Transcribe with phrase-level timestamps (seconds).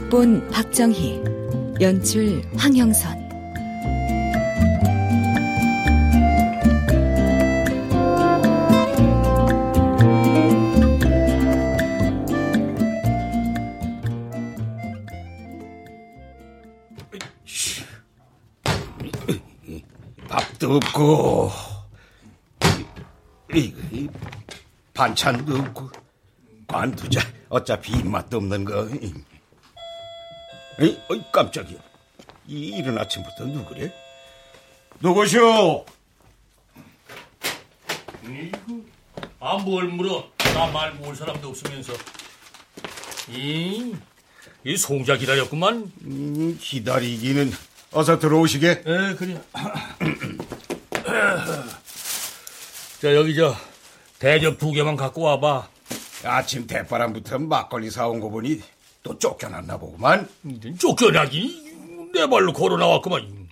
[0.00, 1.22] 극본 박정희,
[1.80, 3.20] 연출 황영선.
[20.28, 21.50] 밥도 없고
[24.94, 25.90] 반찬도 없고
[26.66, 28.88] 관두자 어차피 입맛도 없는 거
[30.80, 31.78] 에이, 어이 깜짝이야
[32.46, 33.92] 이 이른 아침부터 누구래?
[35.00, 35.84] 누구시오?
[39.40, 40.30] 아, 뭘 물어?
[40.54, 41.92] 나 말고 올 사람도 없으면서.
[43.28, 43.94] 이,
[44.64, 45.90] 이 송자 기다렸구만.
[46.02, 47.50] 음, 기다리기는
[47.92, 48.70] 어서 들어오시게.
[48.70, 49.40] 에, 그래.
[53.00, 53.54] 자, 여기 저
[54.18, 55.68] 대접 두 개만 갖고 와봐.
[56.24, 58.60] 아침 대바람부터 막걸리 사온 거 보니
[59.02, 60.28] 또 쫓겨났나 보구만.
[60.78, 63.48] 쫓겨나기 내 발로 걸어 나왔구만.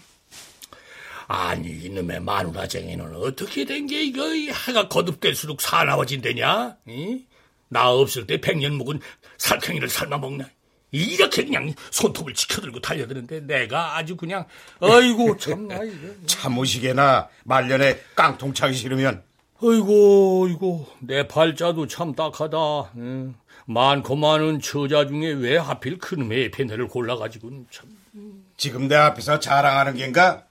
[1.27, 6.75] 아니 이놈의 마누라쟁이는 어떻게 된 게 이거 해가 거듭될수록 사나워진대냐?
[6.87, 7.23] 이?
[7.69, 8.99] 나 없을 때 백년 묵은
[9.37, 10.45] 살쾡이를 삶아 먹나?
[10.91, 14.45] 이렇게 그냥 손톱을 치켜들고 달려드는데 내가 아주 그냥
[14.81, 16.07] 아이고 참나 이거.
[16.25, 19.23] 참으시게나 말년에 깡통 차기 싫으면
[19.63, 22.57] 아이고 이고 내 팔자도 참 딱하다.
[22.97, 23.35] 응.
[23.65, 27.87] 많고 많은 처자 중에 왜 하필 그놈의 페네를 골라가지고 참.
[28.57, 30.43] 지금 내 앞에서 자랑하는 겐가?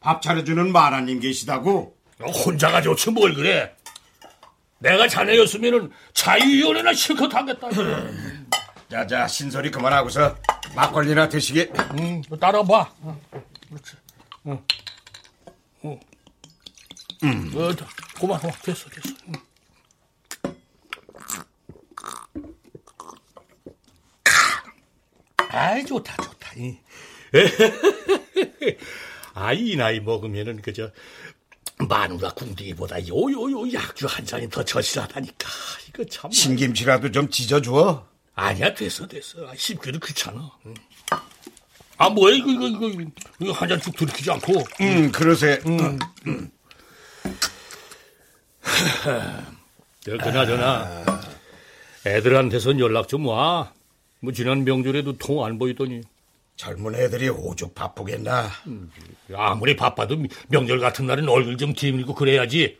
[0.00, 1.96] 밥 차려주는 마나님 계시다고?
[2.20, 3.74] 혼자가 좋지 뭘 그래.
[4.78, 7.68] 내가 자네였으면은 자유위원회나 실컷 하겠다.
[8.90, 10.36] 자자 신소리 그만하고서
[10.74, 11.72] 막걸리나 드시게.
[11.98, 12.92] 응, 따라봐.
[13.00, 13.20] 어,
[13.68, 13.92] 그렇지.
[14.46, 14.52] 응.
[14.52, 14.64] 응.
[17.22, 17.52] 음.
[17.54, 17.70] 어,
[18.18, 18.40] 고마워.
[18.62, 19.14] 됐어, 됐어.
[19.28, 19.32] 응.
[25.50, 26.52] 아이 좋다 좋다.
[29.34, 30.90] 아이 나이 먹으면은 그저
[31.88, 35.48] 마누라 궁둥이보다 요요요 약주 한 잔이 더 절실하다니까.
[35.88, 36.30] 이거 참.
[36.30, 38.06] 신김치라도 좀 찢어줘.
[38.34, 39.52] 아니야 됐어 됐어.
[39.54, 40.50] 씹기도 귀찮아.
[40.66, 40.74] 응.
[41.98, 43.10] 아 뭐야 이거 이거 이거
[43.40, 44.52] 이거 한 잔 쭉 들키지 않고.
[44.80, 45.60] 음 그러세.
[45.66, 45.98] 음.
[46.26, 46.50] 음.
[50.00, 51.04] 저 그나저나
[52.06, 53.72] 애들한테선 연락 좀 와.
[54.20, 56.02] 뭐 지난 명절에도 통 안 보이더니.
[56.56, 58.48] 젊은 애들이 오죽 바쁘겠나.
[58.66, 58.90] 음,
[59.34, 62.78] 아무리 바빠도 명절 같은 날은 얼굴 좀 뒤밀고 그래야지.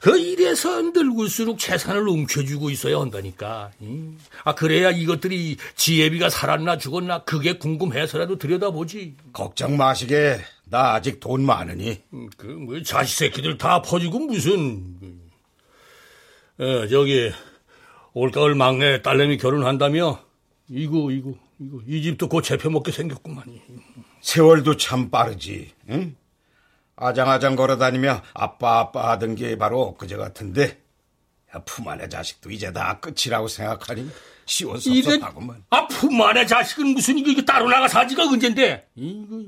[0.00, 3.70] 그 이래서 늙을수록 재산을 움켜쥐고 있어야 한다니까.
[4.44, 9.14] 아 그래야 이것들이 지혜비가 살았나 죽었나 그게 궁금해서라도 들여다보지.
[9.32, 10.40] 걱정 마시게.
[10.72, 12.00] 나 아직 돈 많으니.
[12.38, 15.20] 그 뭐 자식 새끼들 다 퍼지고 무슨.
[16.58, 17.30] 어, 저기
[18.14, 20.18] 올가을 막내 딸내미 결혼한다며?
[20.70, 23.44] 이거 이거 이거 이 집도 곧 재펴먹게 생겼구만.
[24.22, 25.72] 세월도 참 빠르지.
[25.90, 26.16] 응?
[26.96, 30.80] 아장아장 걸어다니며 아빠 아빠 하던 게 바로 엊그제 같은데
[31.66, 34.08] 품 안의 자식도 이제 다 끝이라고 생각하니
[34.46, 35.64] 시원섭섭하구만.
[35.68, 38.88] 아, 품 안의 자식은 무슨 이거, 이거 따로 나가 사지가 언젠데.
[38.94, 39.42] 이거.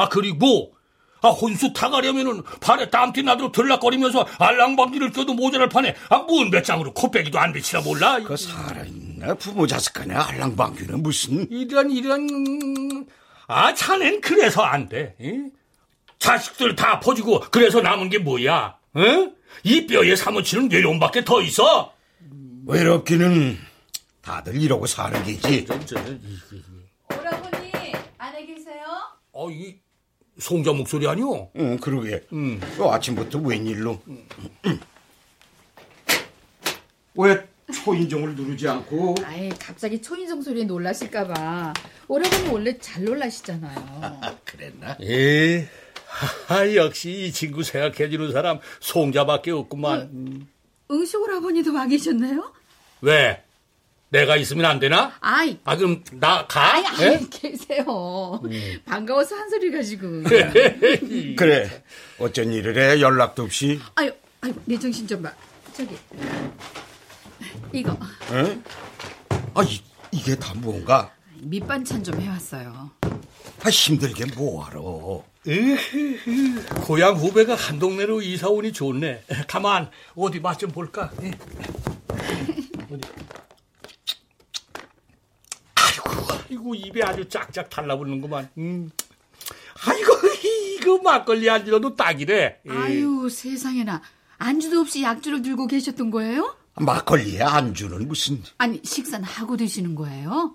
[0.00, 0.72] 아 그리고
[1.20, 7.52] 아 혼수 타가려면은 발에 땀띠 나도록 들락거리면서 알랑방귀를 껴도 모자랄 판에 아뭔 배짱으로 코빼기도 안
[7.52, 8.18] 되치라 몰라.
[8.20, 13.06] 그 살아있나 부모 자식 간에 알랑방귀는 무슨 이런 이런
[13.46, 15.14] 아 자넨 그래서 안 돼.
[15.20, 15.50] 응?
[16.18, 18.78] 자식들 다 퍼지고 그래서 남은 게 뭐야?
[18.96, 19.34] 응?
[19.64, 21.92] 이 뼈에 사무치는 외로움밖에 더 있어?
[22.66, 23.58] 외롭기는
[24.22, 25.66] 다들 이러고 사는 게지.
[27.10, 27.70] 오라버니
[28.16, 28.86] 안에 계세요?
[29.32, 29.76] 어, 이
[30.40, 31.50] 송자 목소리 아니오?
[31.56, 32.22] 응, 그러게.
[32.32, 32.58] 응.
[32.76, 34.00] 또 아침부터 웬일로?
[34.08, 34.26] 응.
[37.14, 39.16] 왜 초인종을 누르지 않고?
[39.24, 41.74] 아이, 갑자기 초인종 소리에 놀라실까봐.
[42.08, 44.20] 오라버니 원래 잘 놀라시잖아요.
[44.44, 44.96] 그랬나?
[45.02, 45.68] 예.
[46.48, 50.46] 아, 역시 이 친구 생각해주는 사람 송자밖에 없구만.
[50.90, 52.52] 어, 응시 오라버니도 와 계셨나요?
[53.02, 53.42] 왜?
[54.10, 55.12] 내가 있으면 안 되나?
[55.20, 55.58] 아이.
[55.64, 56.74] 아, 그럼 나 가?
[56.74, 57.20] 아이, 아이 예?
[57.30, 58.40] 계세요.
[58.44, 58.80] 음.
[58.84, 60.22] 반가워서 한 소리 가지고.
[61.36, 61.82] 그래.
[62.18, 63.00] 어쩐 일을 해?
[63.00, 63.80] 연락도 없이.
[63.94, 64.10] 아유,
[64.40, 65.32] 아유, 내 정신 좀 봐.
[65.72, 65.96] 저기.
[67.72, 67.96] 이거.
[68.32, 68.62] 응?
[69.54, 69.80] 아, 이,
[70.10, 71.12] 이게 다 뭔가?
[71.42, 72.90] 밑반찬 좀 해왔어요.
[73.62, 75.22] 아, 힘들게 뭐하러.
[75.46, 79.24] 으흐흐, 고향 후배가 한 동네로 이사 오니 좋네.
[79.46, 81.10] 가만, 어디 맛 좀 볼까?
[82.90, 83.08] 어디.
[86.48, 88.48] 아이고, 입에 아주 짝짝 달라붙는구만.
[88.58, 88.90] 음.
[89.86, 90.12] 아이고
[90.76, 92.60] 이거 막걸리 안주로도 딱이래.
[92.66, 92.70] 예.
[92.70, 94.02] 아유 세상에나
[94.38, 96.56] 안주도 없이 약주를 들고 계셨던 거예요?
[96.74, 98.42] 막걸리에 안주는 무슨?
[98.58, 100.54] 아니 식사는 하고 드시는 거예요?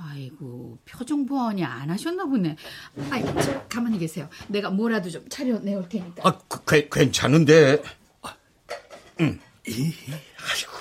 [0.00, 2.56] 아이고 표정 보완이 안 하셨나 보네.
[3.10, 4.28] 아이 저 가만히 계세요.
[4.46, 6.28] 내가 뭐라도 좀 차려 내올 테니까.
[6.28, 7.82] 아, 그, 그, 괜찮은데.
[9.20, 9.40] 응.
[9.66, 9.92] 이,
[10.50, 10.72] 아이고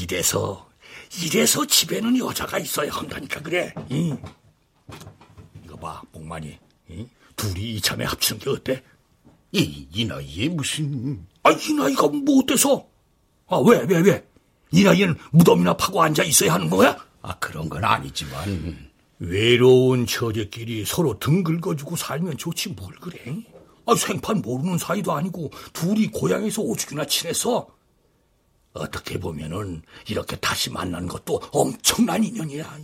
[0.00, 0.67] 이래서
[1.22, 3.72] 이래서 집에는 여자가 있어야 한다니까 그래.
[3.88, 4.14] 이.
[5.64, 6.58] 이거 봐 복만이.
[6.90, 7.06] 이?
[7.36, 8.82] 둘이 이참에 합치는 게 어때?
[9.52, 11.26] 이, 이 나이에 무슨?
[11.42, 12.86] 아, 이 나이가 뭐 어때서?
[13.46, 14.26] 아, 왜, 왜, 왜?
[14.70, 16.96] 이 나이에는 무덤이나 파고 앉아 있어야 하는 거야?
[17.22, 18.88] 아, 그런 건 아니지만.
[19.18, 23.36] 외로운 처제끼리 서로 등 긁어주고 살면 좋지 뭘 그래?
[23.86, 27.66] 아, 생판 모르는 사이도 아니고 둘이 고향에서 오죽이나 친했어.
[28.78, 32.78] 어떻게 보면은 이렇게 다시 만난 것도 엄청난 인연이야.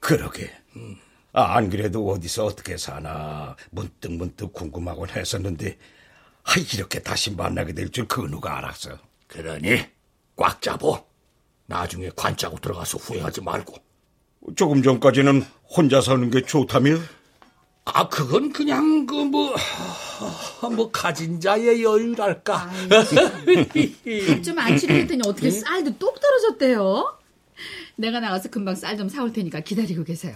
[0.00, 0.50] 그러게.
[0.76, 0.96] 음.
[1.32, 5.76] 아, 안 그래도 어디서 어떻게 사나 문득 문득 궁금하곤 했었는데
[6.44, 8.98] 아, 이렇게 다시 만나게 될 줄 그 누가 알았어.
[9.26, 9.80] 그러니
[10.36, 11.04] 꽉 잡어.
[11.66, 13.74] 나중에 관 짜고 들어가서 후회하지 말고.
[14.54, 16.96] 조금 전까지는 혼자 사는 게 좋다며?
[17.84, 19.54] 아, 그건 그냥 그 뭐,
[20.74, 22.70] 뭐 가진 자의 여유랄까.
[24.44, 27.18] 좀 안 치료했더니 어떻게 쌀도 똑 떨어졌대요?
[27.96, 30.34] 내가 나가서 금방 쌀 좀 사올 테니까 기다리고 계세요.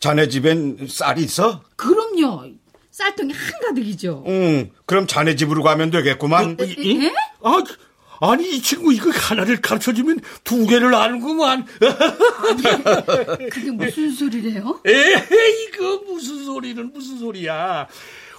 [0.00, 1.62] 자네 집엔 쌀이 있어?
[1.76, 2.50] 그럼요.
[2.90, 4.24] 쌀통이 한가득이죠.
[4.26, 6.56] 응, 그럼 자네 집으로 가면 되겠구만.
[6.60, 7.12] 어, 예?
[7.42, 7.62] 아,
[8.20, 11.64] 아니 이 친구 이거 하나를 가르쳐주면 두 개를 아는구만.
[11.80, 14.80] 아니, 그게 무슨 소리래요?
[14.86, 17.86] 에이 이거 무슨 소리는 무슨 소리야.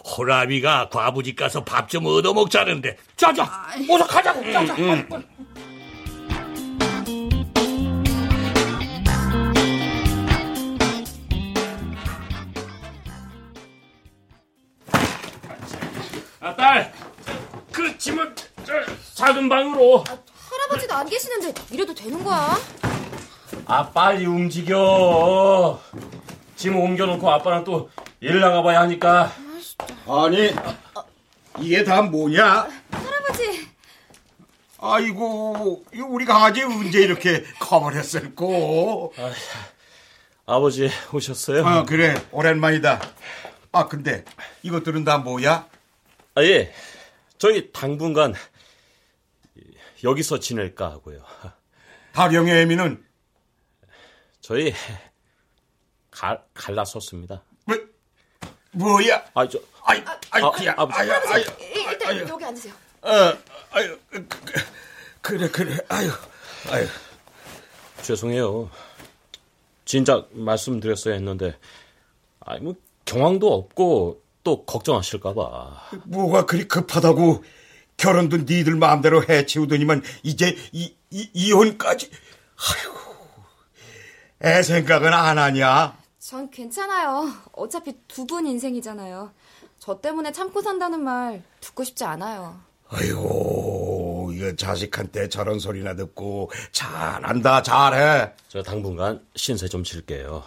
[0.06, 2.98] 호라비가 과부집 가서 밥 좀 얻어먹자는데.
[3.16, 3.44] 자자,
[3.90, 4.52] 어서 가자고.
[4.52, 4.76] 자자.
[4.78, 5.24] 응, 응.
[16.42, 16.94] 아, 딸,
[17.72, 18.34] 그 짐은
[18.66, 18.74] 저
[19.16, 20.04] 작은 방으로.
[20.08, 20.18] 아,
[20.50, 22.58] 할아버지도 안 계시는데 이래도 되는 거야?
[23.66, 25.80] 아, 빨리 움직여.
[26.56, 27.90] 짐 옮겨놓고 아빠랑 또
[28.22, 29.32] 일 나가봐야 하니까.
[30.08, 30.54] 아니,
[31.60, 32.68] 이게 다 뭐냐?
[32.92, 33.68] 할아버지.
[34.80, 39.14] 아이고, 우리 강아지 언제 이렇게 커버렸을꼬?
[39.18, 39.32] 아,
[40.46, 41.66] 아버지 오셨어요?
[41.66, 42.16] 아, 그래.
[42.32, 43.02] 오랜만이다.
[43.72, 44.26] 아, 근데
[44.64, 45.68] 이것들은 다 뭐야?
[46.36, 46.74] 아, 예.
[47.38, 48.34] 저희 당분간
[50.04, 51.24] 여기서 지낼까 하고요.
[52.14, 53.04] 다령의 애미는?
[54.42, 54.74] 저희
[56.10, 57.44] 갈, 갈라섰습니다.
[58.72, 59.24] 뭐, 뭐야?
[59.34, 61.00] 아, 저, 아이, 아이, 아, 그야, 아버지.
[61.00, 61.44] 아유, 아유,
[61.90, 62.26] 일단 아유.
[62.28, 62.74] 여기 앉으세요.
[63.02, 63.38] 어,
[63.72, 64.00] 아유,
[65.22, 66.12] 그래, 그래, 아유,
[66.70, 66.88] 아유.
[68.02, 68.70] 죄송해요.
[69.86, 71.58] 진작 말씀드렸어야 했는데,
[72.42, 72.76] 아니, 뭐,
[73.06, 75.90] 경황도 없고, 또 걱정하실까봐.
[76.06, 77.44] 뭐가 그리 급하다고
[77.98, 82.10] 결혼도 니들 마음대로 해치우더니만 이제 이, 이 이혼까지.
[82.58, 82.98] 아이고,
[84.46, 85.98] 애 생각은 안 하냐?
[86.30, 87.28] 전 괜찮아요.
[87.54, 89.32] 어차피 두 분 인생이잖아요.
[89.80, 92.60] 저 때문에 참고 산다는 말 듣고 싶지 않아요.
[92.88, 98.34] 아이고, 이거 자식한테 저런 소리나 듣고 잘한다, 잘해.
[98.48, 100.44] 저 당분간 신세 좀 질게요.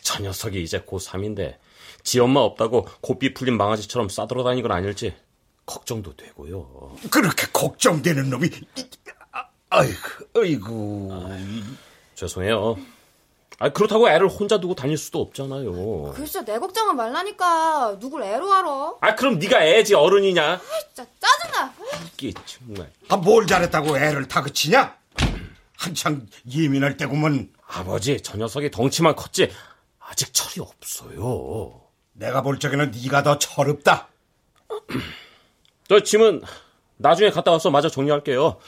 [0.00, 1.56] 저 녀석이 이제 고3인데
[2.02, 5.14] 지 엄마 없다고 고삐 풀린 망아지처럼 싸돌아 다니는 건 아닐지
[5.66, 6.96] 걱정도 되고요.
[7.10, 8.48] 그렇게 걱정되는 놈이
[9.68, 9.98] 아이고,
[10.34, 11.08] 아이고.
[11.12, 11.36] 아,
[12.14, 12.78] 죄송해요.
[13.60, 16.12] 아, 그렇다고 애를 혼자 두고 다닐 수도 없잖아요.
[16.14, 17.98] 글쎄, 내 걱정은 말라니까.
[17.98, 18.98] 누굴 애로 하러?
[19.00, 20.44] 아, 그럼 네가 애지 어른이냐?
[20.52, 20.60] 아,
[20.94, 21.74] 진짜 짜증나.
[22.16, 22.90] 이게 정말.
[23.08, 24.96] 아, 뭘 잘했다고 애를 다그치냐?
[25.76, 27.50] 한창 예민할 때구먼.
[27.66, 29.50] 아버지, 저 녀석이 덩치만 컸지
[29.98, 31.80] 아직 철이 없어요.
[32.12, 34.08] 내가 볼 적에는 네가 더 철없다.
[35.88, 36.42] 저 짐은
[36.96, 38.58] 나중에 갔다 와서 마저 정리할게요.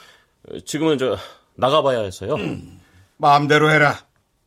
[0.64, 1.16] 지금은 저
[1.54, 2.34] 나가봐야 해서요.
[2.34, 2.80] 음,
[3.16, 3.98] 마음대로 해라.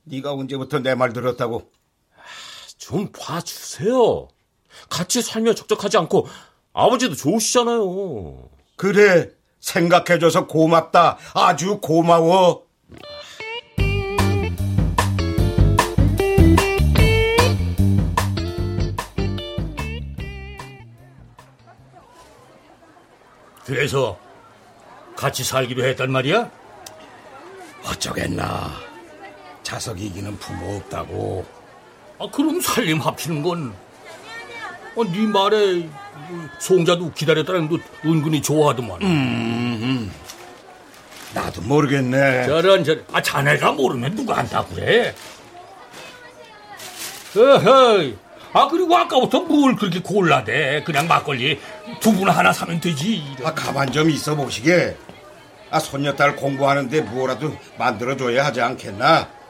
[0.04, 1.72] 네가 언제부터 내 말 들었다고?
[2.78, 4.28] 좀 봐주세요.
[4.90, 6.28] 같이 살면 적적하지 않고
[6.74, 8.50] 아버지도 좋으시잖아요.
[8.76, 9.30] 그래,
[9.60, 11.18] 생각해줘서 고맙다.
[11.34, 12.66] 아주 고마워.
[23.66, 24.20] 그래서
[25.16, 26.52] 같이 살기로 했단 말이야?
[27.86, 28.93] 어쩌겠나.
[29.74, 31.44] 자석 이기는 부모 없다고.
[32.20, 33.74] 아, 그럼 살림 합치는 건,
[34.96, 35.90] 아, 네 말에
[36.60, 39.02] 송자도 기다렸다는 듯 은근히 좋아하더만.
[39.02, 39.08] 음,
[39.82, 40.12] 음.
[41.34, 42.46] 나도 모르겠네.
[42.46, 43.04] 저런, 저런.
[43.12, 45.16] 아, 자네가 모르면 누가 안다 그래?
[47.36, 48.16] 어허이.
[48.54, 50.84] 아, 그리고 아까부터 뭘 그렇게 골라대.
[50.86, 51.60] 그냥 막걸리
[52.00, 53.24] 두 분 하나 사면 되지.
[53.44, 54.96] 아, 가만 좀 있어 보시게.
[55.72, 59.42] 아, 손녀딸 공부하는데 뭐라도 만들어줘야 하지 않겠나?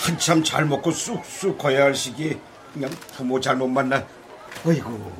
[0.00, 2.38] 한참 잘 먹고 쑥쑥 커야 할 시기에
[2.72, 4.02] 그냥 부모 잘못 만나.
[4.64, 5.12] 어이구.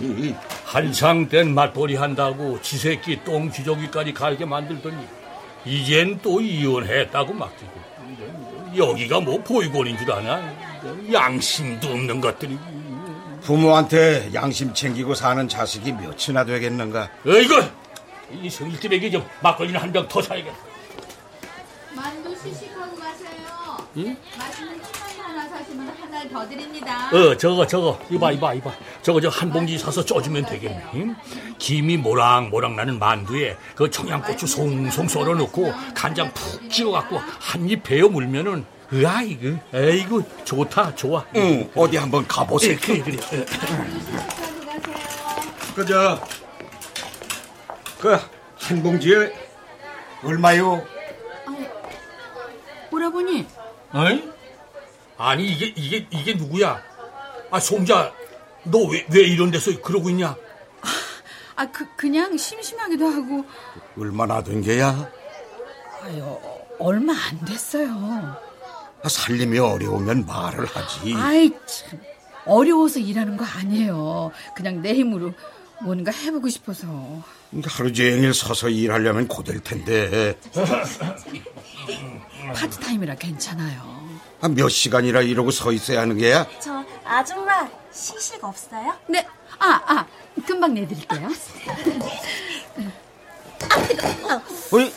[0.00, 4.96] 이, 한창 땐 맞벌이 한다고 지새끼 똥 기저귀까지 갈게 만들더니
[5.64, 7.70] 이젠 또 이혼했다고 맡기고
[8.76, 10.42] 여기가 뭐 보육원인 줄 아나
[11.10, 12.58] 양심도 없는 것들이
[13.42, 17.08] 부모한테 양심 챙기고 사는 자식이 몇이나 되겠는가?
[17.26, 17.64] 어이구
[18.32, 18.50] 이
[18.90, 20.58] 먹이 좀 막걸리를 한병 더 사야겠다
[21.94, 22.96] 만두 시식하고
[23.96, 24.16] 가세요.
[24.38, 27.10] 맛있는 초장이 하나 사시면 하나 더 드립니다.
[27.12, 28.70] 어 저거 저거 이봐 이봐 이봐
[29.02, 31.16] 저거 저 한 봉지 사서 쪄주면 되겠네 응?
[31.58, 37.82] 김이 모락모락 나는 만두에 그 청양고추 송송 썰어 넣고 간장 푹 찍어 갖고 한 입
[37.82, 42.72] 베어 물면은 으아 이거 에이구 좋다 좋아 응, 어디 한번 가보세요.
[42.72, 43.46] 예, 그래 그래 어.
[45.74, 46.20] 그저
[47.98, 48.18] 그
[48.58, 49.32] 한 봉지에
[50.24, 50.84] 얼마요?
[52.90, 53.46] 오라버니,
[53.96, 54.28] 어이?
[55.18, 56.82] 아니 이게 이게 이게 누구야
[57.50, 58.12] 아 송자
[58.64, 60.36] 너 왜 왜 이런 데서 그러고 있냐
[61.58, 63.42] 아, 그, 그냥 심심하기도 하고,
[63.98, 65.10] 얼마나 된 게야?
[66.02, 66.38] 아유,
[66.78, 67.88] 얼마 안 됐어요.
[69.02, 71.14] 아, 살림이 어려우면 말을 하지.
[71.16, 71.98] 아이, 참.
[72.44, 74.32] 어려워서 일하는 거 아니에요.
[74.54, 75.32] 그냥 내 힘으로
[75.80, 76.86] 뭔가 해보고 싶어서.
[77.64, 80.38] 하루 종일 서서 일하려면 고될 텐데
[82.54, 83.96] 파트타임이라 괜찮아요.
[84.40, 86.46] 아, 몇 시간이나 이러고 서 있어야 하는 게야?
[86.60, 88.94] 저 아줌마 시식 없어요?
[89.08, 89.26] 네,
[89.58, 90.06] 아, 아,
[90.46, 91.28] 금방 내드릴게요.
[94.72, 94.92] 어이,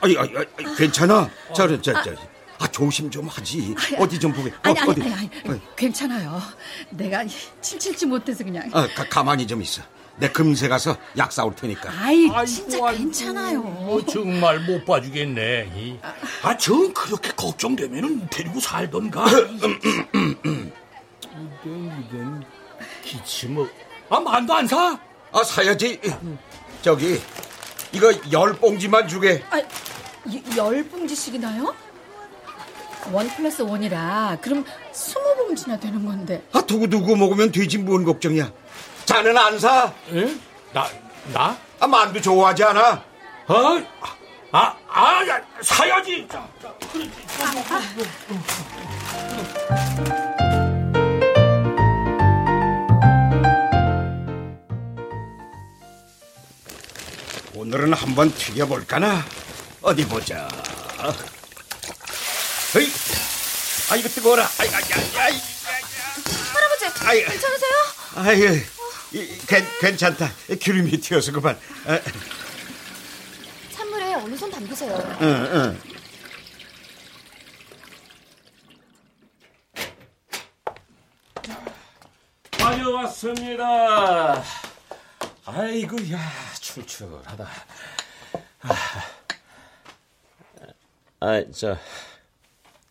[0.00, 1.28] 아니, 아니, 아니, 괜찮아.
[1.54, 2.12] 자, 저, 저, 저,
[2.58, 3.74] 아 조심 좀 하지.
[3.98, 4.50] 어디 좀 보게.
[4.50, 5.02] 어, 아니, 아니, 어디?
[5.02, 5.60] 아니, 아니.
[5.76, 6.40] 괜찮아요.
[6.90, 7.24] 내가
[7.60, 8.70] 칠칠치 못해서 그냥.
[8.72, 9.82] 아, 가, 가만히 좀 있어.
[10.16, 11.90] 내 금세 가서 약 사올 테니까.
[11.90, 13.60] 아이, 아이고, 진짜 아이고, 괜찮아요.
[13.62, 15.72] 뭐 정말 못 봐주겠네.
[15.76, 15.98] 이.
[16.42, 19.24] 아, 전 그렇게 걱정되면은 데리고 살던가.
[19.28, 20.72] 이건
[21.64, 22.44] 이건
[23.02, 23.68] 기침을.
[24.08, 24.98] 아 만두 안 사?
[25.32, 26.00] 아, 사야지.
[26.82, 27.20] 저기,
[27.92, 29.42] 이거 열 봉지만 주게.
[29.50, 29.58] 아,
[30.28, 31.74] 이- 열 봉지씩이나요?
[33.12, 36.42] 원 플러스 원이라 그럼 스무 봉지나 되는 건데.
[36.52, 38.50] 아, 두고두고 먹으면 되지 뭔 걱정이야.
[39.14, 39.92] 자는 안 사?
[40.12, 40.36] 에?
[40.72, 40.90] 나
[41.32, 41.56] 나?
[41.78, 43.04] 아, 만두 좋아하지 않아?
[43.46, 43.54] 어?
[44.50, 46.26] 아, 아, 야, 사야지.
[46.28, 47.08] 자, 자, 그래.
[57.54, 59.24] 오늘은 한번 튀겨볼까나?
[59.80, 60.48] 어디 보자.
[62.74, 62.90] 어이,
[63.92, 64.48] 아, 이거 뜨거워라.
[64.58, 65.40] 아이, 아이, 아이, 아이.
[66.52, 67.24] 할아버지, 아이.
[67.24, 67.72] 괜찮으세요?
[68.16, 68.73] 아유, 이,
[69.46, 70.28] 괜, 괜찮다.
[70.60, 71.54] 기름이 튀어서 그만.
[71.54, 72.00] 어,
[73.72, 74.92] 찬물에 어느 손 담그세요.
[75.20, 75.80] 응, 응.
[82.50, 84.42] 다녀왔습니다.
[85.46, 86.18] 아이고, 야,
[86.60, 87.48] 출출하다.
[88.62, 88.74] 아,
[91.20, 91.76] 아, 저,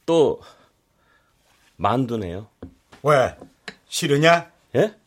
[0.06, 0.42] 또,
[1.76, 2.48] 만두네요.
[3.02, 3.36] 왜?
[3.90, 4.52] 싫으냐?
[4.76, 5.03] 예?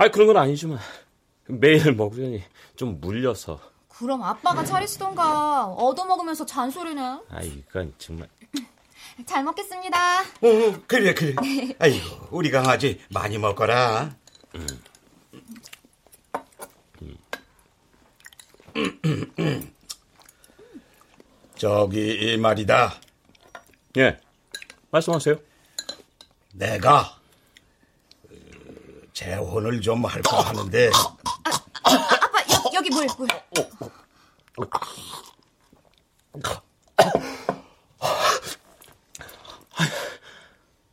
[0.00, 0.78] 아, 그런 건 아니지만,
[1.46, 2.42] 매일 먹으려니
[2.74, 3.60] 좀 물려서.
[3.86, 7.20] 그럼 아빠가 차리시던가 얻어먹으면서 잔소리는.
[7.28, 8.26] 아, 이건 정말.
[9.26, 10.22] 잘 먹겠습니다.
[10.22, 11.34] 어, 그래, 그래.
[11.78, 14.16] 아이고, 우리 강아지 많이 먹어라.
[21.56, 22.94] 저기 말이다.
[23.98, 24.18] 예.
[24.92, 25.36] 말씀하세요.
[26.54, 27.19] 내가 어,
[29.20, 31.90] 재혼을 좀 할까 하는데 아
[32.30, 33.28] 빠, 여, 여기 물, 물.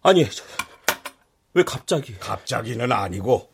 [0.02, 0.44] 아니, 저,
[1.54, 2.18] 왜 갑자기?
[2.18, 3.50] 갑자기는 아니고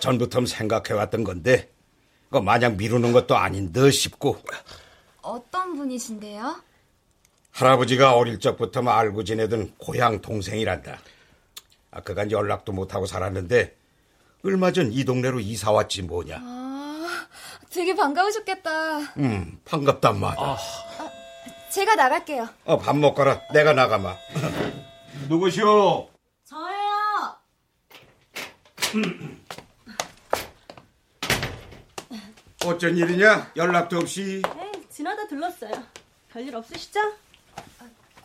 [0.00, 1.72] 전부터 생각해왔던 건데
[2.30, 4.42] 그 마냥 미루는 것도 아닌 듯 싶고
[5.22, 6.60] 어떤 분이신데요?
[7.52, 10.98] 할아버지가 어릴 적부터 알고 지내던 고향 동생이란다.
[11.96, 13.74] 아, 그간 연락도 못하고 살았는데
[14.44, 16.36] 얼마 전 이 동네로 이사 왔지 뭐냐.
[16.42, 17.26] 아,
[17.70, 18.98] 되게 반가우셨겠다.
[19.16, 20.56] 음, 반갑단 말이야.
[21.70, 22.48] 제가 나갈게요.
[22.66, 23.40] 어, 밥 먹거라.
[23.54, 24.14] 내가 나가마.
[25.28, 26.10] 누구시오?
[26.44, 27.36] 저예요.
[32.66, 33.52] 어쩐 일이냐?
[33.56, 34.42] 연락도 없이.
[34.56, 35.72] 네, 지나다 들렀어요.
[36.30, 37.00] 별일 없으시죠?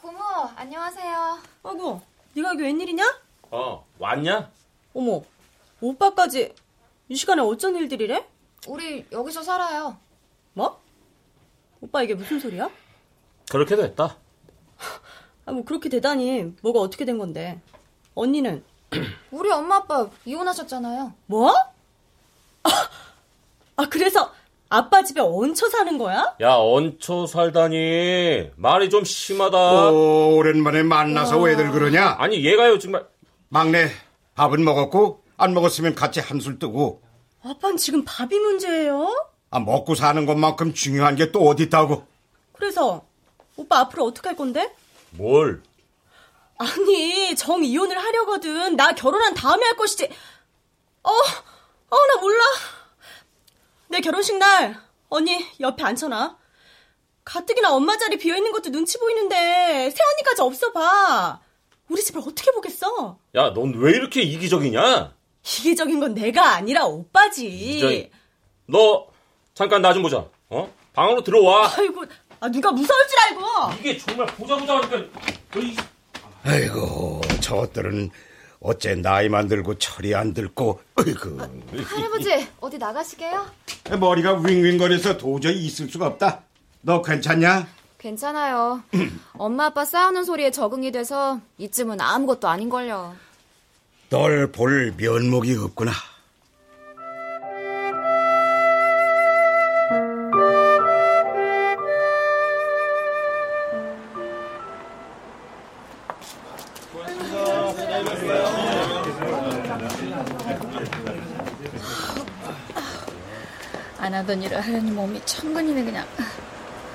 [0.01, 0.19] 고모,
[0.55, 1.39] 안녕하세요.
[1.63, 2.01] 아이고,
[2.35, 3.03] 네가 여기 웬일이냐?
[3.51, 4.49] 어, 왔냐?
[4.93, 5.21] 어머,
[5.81, 6.53] 오빠까지
[7.09, 8.25] 이 시간에 어쩐 일들이래?
[8.67, 9.97] 우리 여기서 살아요.
[10.53, 10.79] 뭐?
[11.81, 12.69] 오빠 이게 무슨 소리야?
[13.49, 14.15] 그렇게 됐다.
[15.45, 17.59] 아, 뭐 그렇게 되다니 뭐가 어떻게 된 건데?
[18.15, 18.63] 언니는
[19.31, 21.13] 우리 엄마 아빠 이혼하셨잖아요.
[21.25, 21.53] 뭐?
[23.75, 24.31] 아 그래서
[24.69, 26.35] 아빠 집에 얹혀 사는 거야?
[26.41, 28.51] 야, 얹혀 살다니.
[28.55, 29.89] 말이 좀 심하다.
[29.91, 32.15] 오, 오랜만에 만나서 왜들 그러냐?
[32.19, 33.05] 아니, 얘가요, 정말.
[33.55, 33.91] 막내,
[34.35, 37.01] 밥은 먹었고, 안 먹었으면 같이 한술 뜨고,
[37.43, 39.29] 아빠는 지금 밥이 문제예요?
[39.49, 42.07] 아, 먹고 사는 것만큼 중요한 게 또 어디 있다고?
[42.53, 43.03] 그래서
[43.57, 44.73] 오빠 앞으로 어떻게 할 건데?
[45.09, 45.61] 뭘?
[46.57, 48.77] 아니 정 이혼을 하려거든.
[48.77, 50.05] 나 결혼한 다음에 할 것이지.
[51.03, 52.39] 어, 어 나 몰라.
[53.89, 54.79] 내 결혼식 날
[55.09, 56.37] 언니 옆에 앉혀놔.
[57.25, 61.41] 가뜩이나 엄마 자리 비어 있는 것도 눈치 보이는데 새언니까지 없어 봐.
[61.91, 63.17] 우리 집을 어떻게 보겠어?
[63.35, 65.13] 야, 넌 왜 이렇게 이기적이냐?
[65.43, 68.09] 이기적인 건 내가 아니라 오빠지.
[68.65, 69.07] 너,
[69.53, 70.25] 잠깐 나 좀 보자.
[70.49, 70.73] 어?
[70.93, 71.69] 방으로 들어와.
[71.77, 72.05] 아이고,
[72.39, 73.79] 아, 누가 무서울 줄 알고.
[73.81, 74.97] 이게 정말 보자 보자 하니까.
[75.53, 75.75] 너이
[76.43, 78.09] 아이고, 저것들은
[78.61, 81.39] 어째 나이만 들고 철이 안 들고, 아이고.
[81.83, 83.47] 할아버지, 어디 나가시게요?
[83.99, 86.43] 머리가 윙윙거려서 도저히 있을 수가 없다.
[86.81, 87.67] 너 괜찮냐?
[88.11, 88.81] 괜찮아요.
[89.37, 93.15] 엄마 아빠 싸우는 소리에 적응이 돼서 이쯤은 아무것도 아닌걸요.
[94.09, 95.91] 널 볼 면목이 없구나.
[113.99, 116.07] 안 하던 일을 하려니 몸이 천근이네 그냥.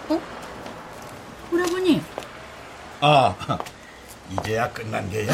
[0.08, 0.20] 어?
[1.52, 2.02] 오라버니
[3.00, 3.34] 아,
[4.32, 5.32] 이제야 끝난 게야?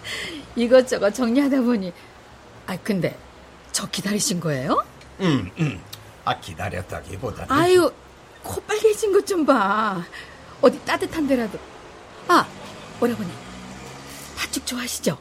[0.56, 1.92] 이것저것 정리하다 보니
[2.66, 3.16] 아 근데
[3.72, 4.84] 저 기다리신 거예요?
[5.20, 5.80] 음, 음.
[6.24, 7.50] 아, 기다렸다기보다는.
[7.52, 7.92] 아유
[8.42, 10.02] 코 빨개진 것 좀 봐.
[10.60, 11.58] 어디 따뜻한 데라도.
[12.28, 12.46] 아
[13.00, 13.30] 오라버니
[14.36, 15.18] 팥죽 좋아하시죠?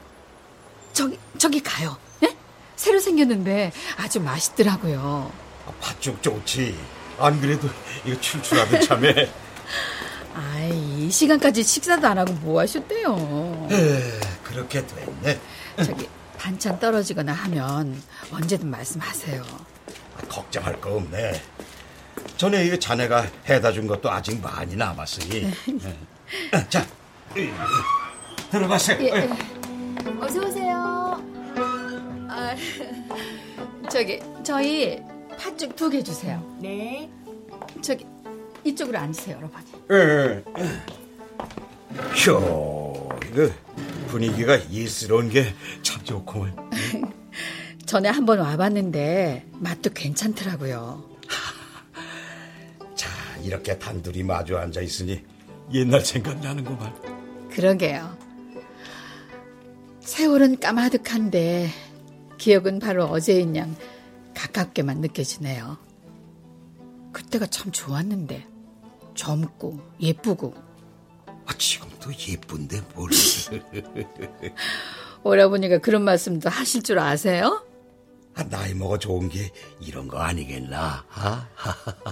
[0.94, 1.98] 저기 저기 가요.
[2.24, 2.36] 예?
[2.76, 5.32] 새로 생겼는데 아주 맛있더라고요.
[5.68, 6.78] 아, 팥죽 좋지.
[7.20, 7.68] 안 그래도
[8.06, 9.14] 이거 출출하던 참에.
[10.40, 13.68] 아이 이 시간까지 식사도 안 하고 뭐 하셨대요?
[13.72, 15.38] 에, 그렇게 됐네.
[15.84, 19.44] 저기 반찬 떨어지거나 하면 언제든 말씀하세요.
[19.44, 21.42] 아, 걱정할 거 없네.
[22.38, 25.44] 전에 이 자네가 해다 준 것도 아직 많이 남았으니.
[25.46, 26.70] 예.
[26.70, 26.86] 자,
[27.36, 27.50] 이,
[28.50, 28.98] 들어가세요.
[29.06, 29.30] 예,
[30.22, 31.22] 어서 오세요.
[32.30, 32.56] 아,
[33.90, 35.02] 저기 저희
[35.38, 36.42] 팥죽 두 개 주세요.
[36.62, 37.10] 네.
[37.82, 38.06] 저기
[38.64, 39.60] 이쪽으로 앉으세요, 여러분.
[39.92, 40.44] 예.
[42.28, 43.50] 효, 이거
[44.08, 46.56] 분위기가 예스러운 게 참 좋구만.
[47.86, 51.04] 전에 한번 와봤는데 맛도 괜찮더라고요.
[52.96, 53.10] 자,
[53.44, 55.24] 이렇게 단둘이 마주 앉아 있으니
[55.74, 56.94] 옛날 생각나는구만.
[57.52, 58.18] 그러게요.
[60.02, 61.70] 세월은 까마득한데
[62.38, 63.76] 기억은 바로 어제인 양
[64.36, 65.78] 가깝게만 느껴지네요.
[67.12, 68.46] 그때가 참 좋았는데
[69.16, 70.54] 젊고 예쁘고
[71.46, 73.10] 아, 지금도 예쁜데 뭘.
[75.24, 77.66] 오라버니가 그런 말씀도 하실 줄 아세요?
[78.36, 81.06] 아, 나이 먹어 좋은 게 이런 거 아니겠나?
[81.10, 81.48] 아?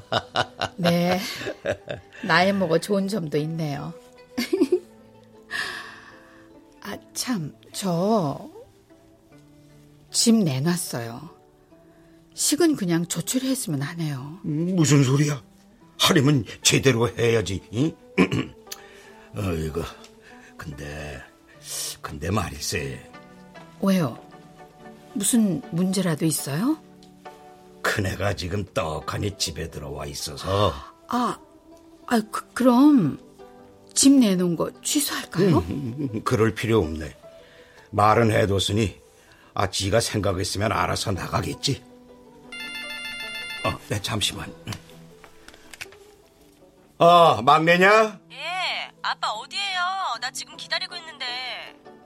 [0.76, 1.20] 네.
[2.26, 3.94] 나이 먹어 좋은 점도 있네요.
[6.82, 8.50] 아, 참, 저,
[10.12, 11.37] 집 내놨어요.
[12.38, 14.38] 식은 그냥 조촐했으면 하네요.
[14.44, 15.42] 무슨 소리야?
[15.98, 17.64] 하려면 제대로 해야지.
[17.74, 17.92] 응?
[19.36, 19.82] 어이구,
[20.56, 21.20] 근데
[22.00, 23.12] 근데 말일세.
[23.82, 24.20] 왜요?
[25.14, 26.78] 무슨 문제라도 있어요?
[27.82, 30.74] 큰애가 지금 떡하니 집에 들어와 있어서
[31.08, 31.40] 아,
[32.06, 33.18] 아, 그, 그럼
[33.96, 35.58] 집 내놓은 거 취소할까요?
[35.70, 37.18] 음, 그럴 필요 없네.
[37.90, 38.96] 말은 해뒀으니
[39.56, 41.97] 아 지가 생각했으면 알아서 나가겠지.
[43.68, 44.54] 어, 네 잠시만.
[47.00, 48.20] 어, 막내냐?
[48.32, 49.82] 예, 아빠 어디에요?
[50.22, 51.26] 나 지금 기다리고 있는데.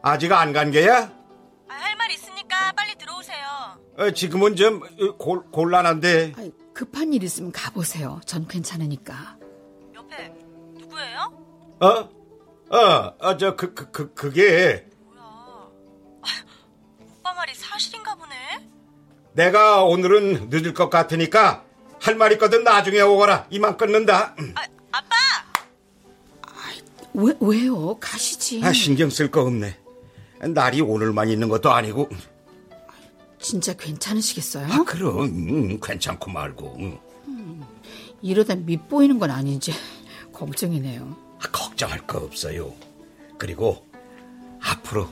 [0.01, 1.11] 아직 안 간 게야?
[1.67, 3.37] 할말 있으니까 빨리 들어오세요.
[3.97, 6.33] 어, 지금은 좀 어, 골, 곤란한데.
[6.37, 8.19] 아이, 급한 일 있으면 가보세요.
[8.25, 9.37] 전 괜찮으니까.
[9.93, 10.33] 옆에
[10.79, 11.19] 누구예요?
[11.79, 12.09] 어?
[12.75, 14.87] 어, 어, 저, 그, 그, 그, 그게
[19.33, 21.63] 내가 오늘은 늦을 것 같으니까
[21.99, 23.45] 할 말 있거든 나중에 오거라.
[23.51, 24.35] 이만 끊는다.
[24.55, 25.15] 아, 아빠!
[27.13, 27.97] 왜, 왜요?
[27.99, 28.61] 가시지.
[28.63, 29.77] 아, 신경 쓸 거 없네.
[30.49, 32.09] 날이 오늘만 있는 것도 아니고.
[33.39, 34.67] 진짜 괜찮으시겠어요?
[34.71, 36.75] 아, 그럼 음, 괜찮고 말고.
[37.27, 37.63] 음.
[38.23, 39.71] 이러다 밉보이는 건 아닌지
[40.33, 41.15] 걱정이네요.
[41.39, 42.73] 아, 걱정할 거 없어요.
[43.37, 43.85] 그리고
[44.61, 45.07] 앞으로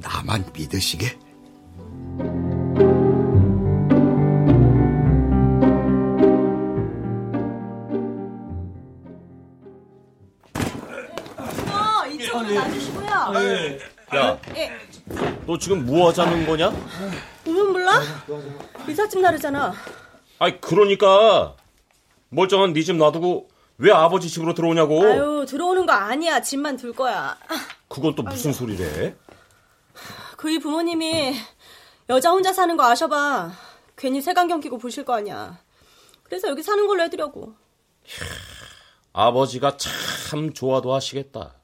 [0.00, 1.18] 나만 믿으시게.
[14.14, 14.38] 야,
[15.46, 16.70] 너 지금 뭐 하자는 거냐?
[17.44, 18.00] 보면 몰라?
[18.88, 19.72] 이삿짐 나르잖아.
[20.38, 21.56] 아이, 그러니까
[22.30, 25.02] 멀쩡한 네 집 놔두고 왜 아버지 집으로 들어오냐고.
[25.04, 26.40] 아유, 들어오는 거 아니야.
[26.40, 27.36] 짐만 둘 거야.
[27.88, 29.14] 그건 또 무슨 소리래?
[30.36, 31.34] 그이 부모님이
[32.08, 33.52] 여자 혼자 사는 거 아셔봐.
[33.96, 35.58] 괜히 색안경 끼고 보실 거 아니야.
[36.22, 37.54] 그래서 여기 사는 걸로 해드려고.
[39.12, 41.54] 아버지가 참 좋아도 하시겠다.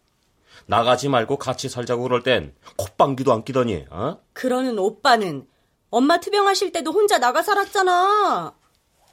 [0.70, 4.20] 나가지 말고 같이 살자고 그럴 땐 콧방귀도 안 끼더니, 어?
[4.32, 5.48] 그러는 오빠는
[5.90, 8.54] 엄마 투병하실 때도 혼자 나가 살았잖아.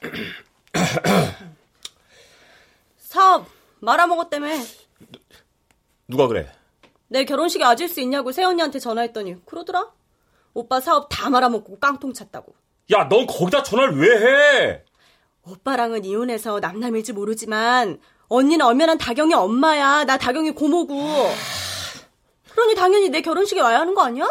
[2.96, 3.46] 사업
[3.80, 4.46] 말아먹었다며.
[6.06, 6.48] 누가 그래?
[7.08, 9.90] 내 결혼식에 와줄 수 있냐고 세연이한테 전화했더니 그러더라.
[10.54, 12.54] 오빠 사업 다 말아먹고 깡통 찼다고.
[12.92, 14.84] 야, 넌 거기다 전화를 왜 해?
[15.42, 20.04] 오빠랑은 이혼해서 남남일지 모르지만 언니는 엄연한 다경이 엄마야.
[20.04, 20.94] 나 다경이 고모고.
[22.52, 24.26] 그러니 당연히 내 결혼식에 와야 하는 거 아니야?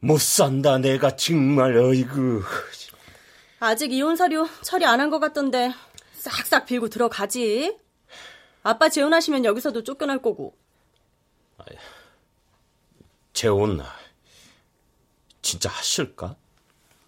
[0.00, 2.42] 못 산다, 내가 정말, 어이구.
[3.60, 5.72] 아직 이혼 서류 처리 안 한 것 같던데
[6.14, 7.76] 싹싹 빌고 들어가지.
[8.62, 10.54] 아빠 재혼하시면 여기서도 쫓겨날 거고.
[13.32, 13.80] 재혼,
[15.40, 16.36] 진짜 하실까?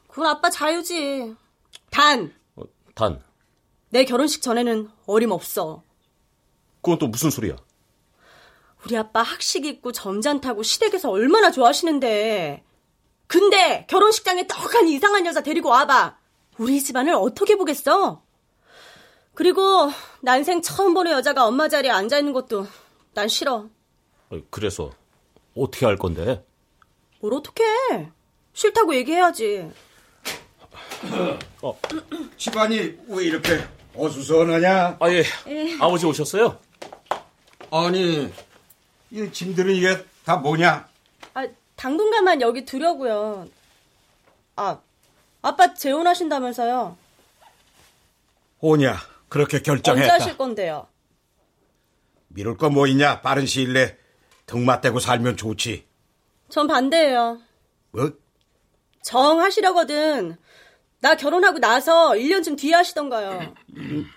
[0.08, 1.34] 그건 아빠 자유지.
[1.90, 2.62] 단, 어,
[2.94, 3.22] 단,
[3.90, 5.82] 내 결혼식 전에는 어림없어.
[6.82, 7.56] 그건 또 무슨 소리야?
[8.84, 12.64] 우리 아빠 학식 있고 점잖다고 시댁에서 얼마나 좋아하시는데.
[13.28, 16.18] 근데 결혼식장에 떡하니 이상한 여자 데리고 와봐.
[16.58, 18.22] 우리 집안을 어떻게 보겠어?
[19.34, 19.90] 그리고
[20.20, 22.66] 난생 처음 보는 여자가 엄마 자리에 앉아 있는 것도
[23.14, 23.68] 난 싫어.
[24.30, 24.90] 어, 그래서
[25.56, 26.44] 어떻게 할 건데?
[27.20, 28.10] 뭘 어떻게 해?
[28.52, 29.70] 싫다고 얘기해야지.
[32.36, 33.64] 집안이 왜 이렇게
[33.94, 34.96] 어수선하냐?
[35.00, 35.22] 아, 예.
[35.80, 36.58] 아버지 오셨어요?
[37.72, 38.30] 아니,
[39.10, 40.86] 이 짐들은 이게 다 뭐냐?
[41.32, 43.48] 아, 당분간만 여기 두려고요.
[44.56, 44.78] 아,
[45.40, 46.96] 아빠 재혼하신다면서요?
[48.60, 48.96] 오냐,
[49.30, 50.12] 그렇게 언제 결정했다.
[50.14, 50.86] 하실 건데요?
[52.28, 53.22] 미룰 거 뭐 있냐?
[53.22, 53.96] 빠른 시일 내
[54.46, 55.86] 등맞대고 살면 좋지.
[56.50, 57.40] 전 반대예요.
[57.92, 58.12] 뭐?
[59.02, 60.36] 정 하시려거든.
[61.00, 63.54] 나 결혼하고 나서 1년쯤 뒤에 하시던가요.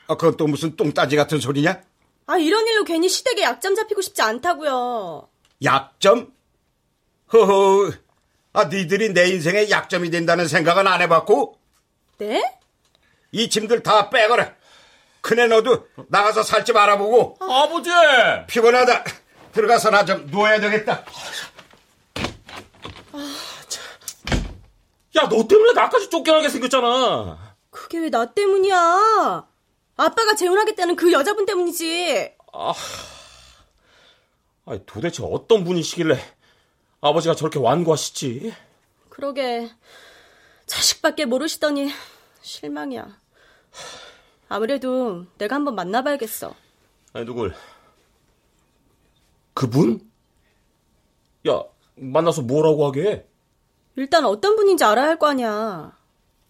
[0.08, 1.82] 아, 그건 또 무슨 똥따지 같은 소리냐?
[2.28, 5.30] 아, 이런 일로 괜히 시댁에 약점 잡히고 싶지 않다고요.
[5.64, 6.34] 약점?
[7.34, 7.92] 허허,
[8.54, 11.60] 아, 니들이 내 인생에 약점이 된다는 생각은 안 해봤고?
[12.18, 12.44] 네?
[13.32, 14.54] 이 짐들 다 빼거라.
[15.22, 17.38] 큰애 너도 나가서 살 집 알아보고.
[17.42, 17.90] 아버지!
[18.48, 19.04] 피곤하다.
[19.54, 21.04] 들어가서 나 좀 누워야 되겠다.
[25.18, 27.56] 야, 너 때문에 나까지 쫓겨나게 생겼잖아.
[27.72, 29.48] 그게 왜 나 때문이야?
[29.98, 32.36] 아빠가 재혼하겠다는 그 여자분 때문이지.
[34.66, 36.18] 아니, 도대체 어떤 분이시길래
[37.02, 38.54] 아버지가 저렇게 완고하시지?
[39.10, 39.70] 그러게.
[40.66, 41.92] 자식밖에 모르시더니
[42.42, 43.20] 실망이야.
[44.50, 46.54] 아무래도 내가 한번 만나봐야겠어.
[47.14, 47.56] 아니, 누굴?
[49.54, 50.12] 그분?
[51.48, 51.64] 야,
[51.96, 53.28] 만나서 뭐라고 하게?
[53.96, 55.98] 일단 어떤 분인지 알아야 할 거 아니야.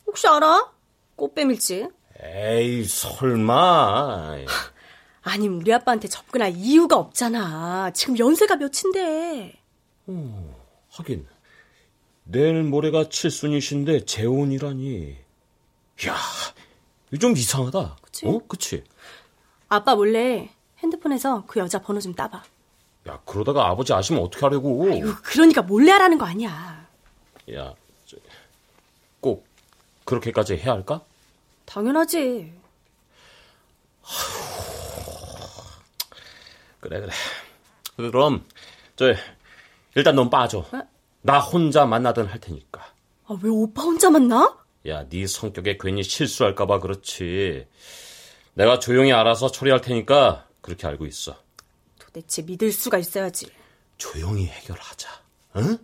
[0.07, 0.71] 혹시 알아?
[1.15, 1.89] 꽃뱀일지.
[2.21, 4.37] 에이, 설마.
[5.23, 7.91] 아니, 우리 아빠한테 접근할 이유가 없잖아.
[7.91, 9.59] 지금 연세가 몇인데.
[10.91, 11.27] 하긴,
[12.23, 15.17] 내일 모레가 칠순이신데 재혼이라니.
[16.07, 16.15] 야,
[17.19, 17.97] 좀 이상하다.
[18.01, 18.27] 그치?
[18.27, 18.39] 어?
[18.47, 18.83] 그치?
[19.67, 20.49] 아빠 몰래
[20.79, 22.43] 핸드폰에서 그 여자 번호 좀 따봐.
[23.07, 24.87] 야, 그러다가 아버지 아시면 어떻게 하려고.
[24.89, 26.87] 이거 그러니까 몰래 하라는 거 아니야.
[27.53, 27.73] 야,
[28.05, 28.17] 저,
[29.21, 29.45] 꼭
[30.05, 31.01] 그렇게까지 해야 할까?
[31.65, 32.53] 당연하지.
[36.79, 37.11] 그래, 그래.
[37.97, 38.45] 그럼,
[38.95, 39.13] 저,
[39.95, 40.59] 일단 넌 빠져.
[40.59, 40.81] 어?
[41.21, 42.81] 나 혼자 만나든 할 테니까.
[43.25, 44.59] 아, 왜 오빠 혼자 만나?
[44.87, 47.67] 야, 네 성격에 괜히 실수할까 봐 그렇지.
[48.53, 51.35] 내가 조용히 알아서 처리할 테니까 그렇게 알고 있어.
[51.97, 53.47] 도대체 믿을 수가 있어야지.
[53.97, 55.09] 조용히 해결하자.
[55.57, 55.77] 응?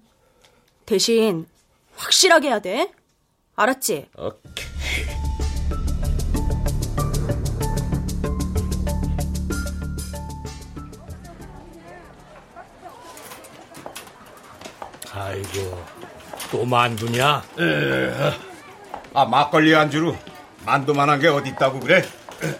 [0.85, 1.47] 대신
[1.95, 2.91] 확실하게 해야 돼.
[3.55, 4.09] 알았지?
[4.15, 5.30] 오케이.
[15.31, 15.83] 아이고,
[16.51, 17.43] 또 만두냐?
[19.13, 20.17] 아, 막걸리 안주로
[20.65, 22.03] 만두만한 게 어디 있다고 그래?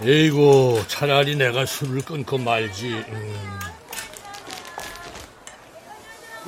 [0.04, 2.88] 에이고, 차라리 내가 술을 끊고 말지.
[3.10, 3.60] 음.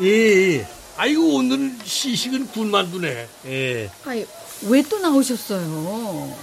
[0.02, 0.66] 예,
[0.98, 3.28] 아이고, 오늘 시식은 군만두네.
[3.48, 3.90] 예.
[4.06, 4.26] 아이,
[4.64, 6.36] 왜 또 나오셨어요?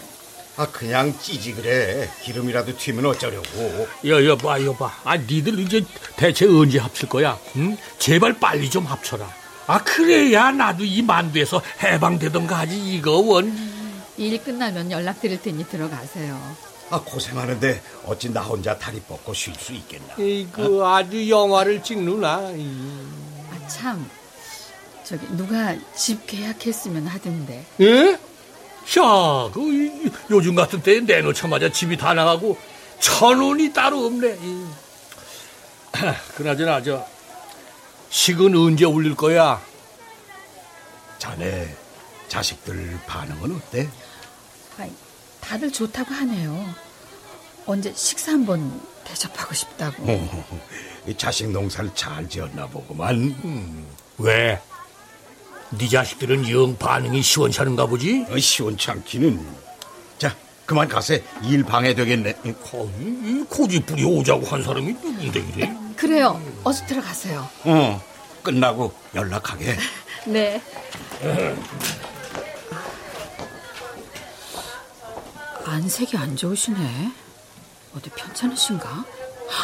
[0.57, 2.11] 아, 그냥 찌지 그래.
[2.23, 3.89] 기름이라도 튀면 어쩌려고.
[4.07, 4.93] 야, 야, 봐, 야, 봐.
[5.05, 5.83] 아, 니들 이제
[6.17, 7.39] 대체 언제 합칠 거야?
[7.57, 7.79] 응?
[7.99, 9.40] 제발 빨리 좀 합쳐라.
[9.71, 13.57] 아, 그래야 나도 이 만두에서 해방되던가 하지, 이거 원.
[14.17, 16.57] 일 끝나면 연락드릴 테니 들어가세요.
[16.91, 20.15] 아, 고생하는데 어찌 나 혼자 다리 뻗고 쉴 수 있겠나?
[20.19, 22.29] 이그 아주 영화를 찍누나.
[22.37, 24.11] 아, 참.
[25.05, 27.65] 저기, 누가 집 계약했으면 하던데.
[27.81, 28.13] 예?
[28.99, 32.59] 야, 그, 이- 요즘 같은 때에 내놓자마자 집이 다 나가고
[32.99, 34.37] 천 원이 따로 없네.
[34.43, 34.65] 이.
[36.35, 37.07] 그나저나, 저,
[38.11, 39.63] 식은 언제 올릴 거야?
[41.19, 41.75] 자네
[42.29, 43.89] 자식들 반응은 어때?
[44.79, 44.91] 아이,
[45.41, 46.75] 다들 좋다고 하네요.
[47.67, 50.03] 언제 식사 한번 대접하고 싶다고.
[50.07, 50.61] 어,
[51.07, 53.35] 이 자식 농사를 잘 지었나 보구만.
[54.19, 54.61] 왜?
[55.71, 58.27] 네 자식들은 영 반응이 시원찮은가 보지?
[58.29, 59.47] 어, 시원찮기는.
[60.19, 61.23] 자, 그만 가세.
[61.45, 62.37] 일 방해되겠네.
[62.73, 65.80] 어, 이, 이 고집부리 오자고 한 사람이 누군데 이래?
[66.01, 66.41] 그래요.
[66.65, 67.47] 어서 들어가세요.
[67.65, 68.03] 어,
[68.43, 69.77] 끝나고 연락하게.
[70.27, 70.63] 네.
[75.67, 77.13] 안색이 안 좋으시네.
[77.95, 79.05] 어디 편찮으신가?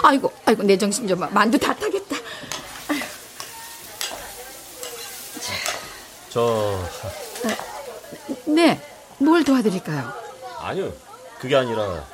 [0.03, 1.29] 아이고, 아이고, 내 정신 좀 봐.
[1.31, 2.17] 만두 다 타겠다.
[6.29, 6.79] 저
[8.45, 8.79] 네,
[9.17, 10.13] 뭘 도와드릴까요?
[10.59, 10.93] 아니요.
[11.41, 12.05] 그게 아니라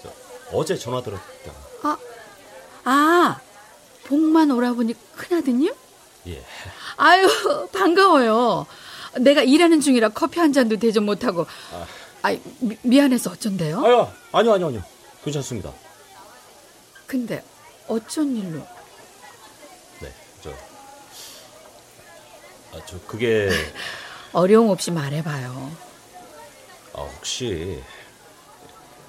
[0.00, 0.12] 저,
[0.52, 1.24] 어제 전화 들었다.
[1.24, 1.33] 아,
[2.84, 3.40] 아,
[4.04, 5.72] 복만 오라버니 큰아드님?
[6.28, 6.44] 예.
[6.96, 7.28] 아유,
[7.72, 8.66] 반가워요.
[9.18, 11.46] 내가 일하는 중이라 커피 한 잔도 대접 못하고.
[12.22, 13.84] 아이, 미, 미안해서 어쩐데요?
[13.84, 14.84] 아유, 아니요, 아니요, 아니요.
[15.24, 15.72] 괜찮습니다.
[17.06, 17.42] 근데
[17.86, 18.58] 어쩐 일로?
[20.00, 20.50] 네, 저,
[22.72, 23.50] 아, 저 그게
[24.32, 25.72] 어려움 없이 말해봐요.
[26.94, 27.82] 아, 혹시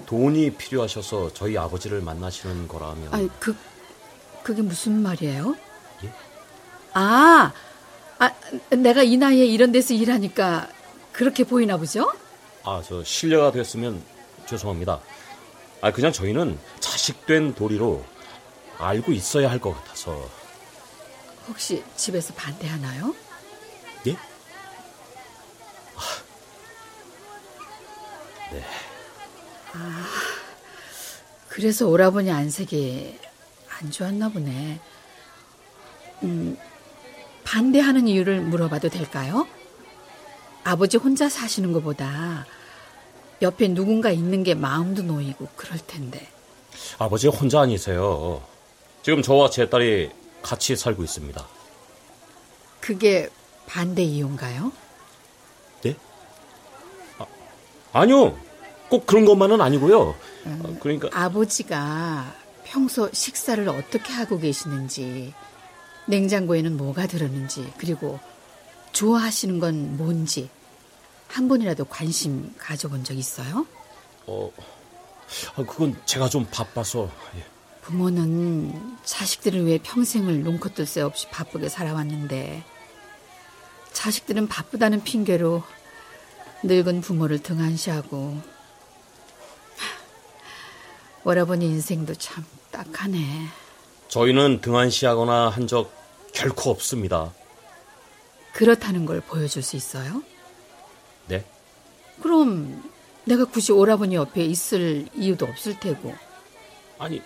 [0.05, 3.55] 돈이 필요하셔서 저희 아버지를 만나시는 거라면 아니, 그,
[4.43, 5.55] 그게 무슨 말이에요?
[6.03, 6.12] 예?
[6.93, 7.51] 아,
[8.19, 8.31] 아,
[8.69, 10.69] 내가 이 나이에 이런 데서 일하니까
[11.12, 12.12] 그렇게 보이나 보죠?
[12.63, 14.03] 아, 저 실례가 됐으면
[14.45, 14.99] 죄송합니다.
[15.81, 18.03] 아, 그냥 저희는 자식된 도리로
[18.77, 20.29] 알고 있어야 할 것 같아서.
[21.47, 23.15] 혹시 집에서 반대하나요?
[24.08, 24.17] 예?
[28.51, 28.63] 네.
[31.50, 33.18] 그래서 오라버니 안색이
[33.70, 34.80] 안 좋았나 보네.
[36.24, 36.58] 음,
[37.44, 39.48] 반대하는 이유를 물어봐도 될까요?
[40.64, 42.46] 아버지 혼자 사시는 것보다
[43.42, 46.28] 옆에 누군가 있는 게 마음도 놓이고 그럴 텐데.
[46.98, 48.42] 아버지 혼자 아니세요.
[49.04, 50.12] 지금 저와 제 딸이
[50.42, 51.48] 같이 살고 있습니다.
[52.80, 53.30] 그게
[53.68, 54.72] 반대 이유인가요?
[55.84, 55.96] 네?
[57.18, 57.26] 아,
[57.94, 58.38] 아니요.
[58.89, 60.15] 꼭 그런 것만은 아니고요.
[60.45, 65.34] 아, 그러니까 아버지가 평소 식사를 어떻게 하고 계시는지,
[66.08, 68.19] 냉장고에는 뭐가 들었는지, 그리고
[68.91, 70.50] 좋아하시는 건 뭔지
[71.28, 73.65] 한 번이라도 관심 가져본 적 있어요?
[74.28, 74.52] 어,
[75.56, 77.10] 아, 그건 제가 좀 바빠서.
[77.36, 77.43] 예.
[77.82, 80.43] 부모는 자식들을 위해 평생을
[80.74, 82.63] 뜰새 없이 바쁘게 살아왔는데
[83.93, 85.62] 자식들은 바쁘다는 핑계로
[86.63, 88.55] 늙은 부모를 등한시하고 하,
[91.26, 93.48] 오라버니 인생도 참 딱하네.
[94.10, 95.92] 저희는 등한시하거나 한 적
[96.34, 97.34] 결코 없습니다.
[98.54, 100.22] 그렇다는 걸 보여줄 수 있어요?
[101.28, 101.44] 네?
[102.22, 102.84] 그럼
[103.26, 106.14] 내가 굳이 오라버니 옆에 있을 이유도 없을 테고
[107.00, 107.22] 아니,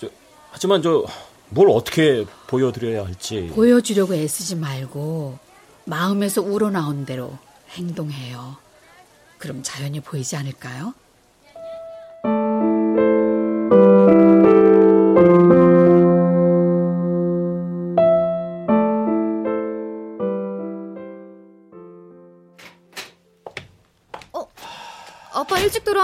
[0.00, 0.08] 저,
[0.50, 1.04] 하지만 저,
[1.50, 3.50] 뭘 어떻게 보여드려야 할지.
[3.54, 5.38] 보여주려고 애쓰지 말고
[5.84, 7.36] 마음에서 우러나온 대로
[7.70, 8.56] 행동해요.
[9.38, 10.94] 그럼 자연히 보이지 않을까요?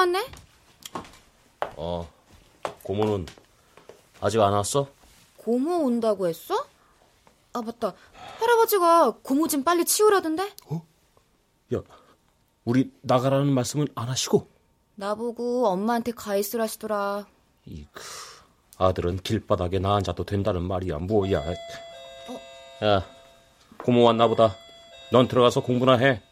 [0.05, 0.27] 왔네?
[1.77, 2.07] 어,
[2.83, 3.27] 고모는
[4.21, 4.89] 아직 안 왔어?
[5.39, 6.55] 고모 온다고 했어?
[7.55, 7.95] 아, 맞다.
[8.39, 10.43] 할아버지가 고모 좀 빨리 치우라던데?
[11.75, 11.81] 야,
[12.65, 14.47] 우리 나가라는 말씀은 안 하시고?
[14.97, 17.27] 나보고 엄마한테 가 있으라시더라.
[17.65, 18.03] 이그
[18.77, 21.41] 아들은 길바닥에 나 앉아도 된다는 말이야 뭐야
[22.85, 23.07] 야
[23.79, 24.55] 고모 왔나 보다.
[25.11, 26.23] 넌 들어가서 공부나 해.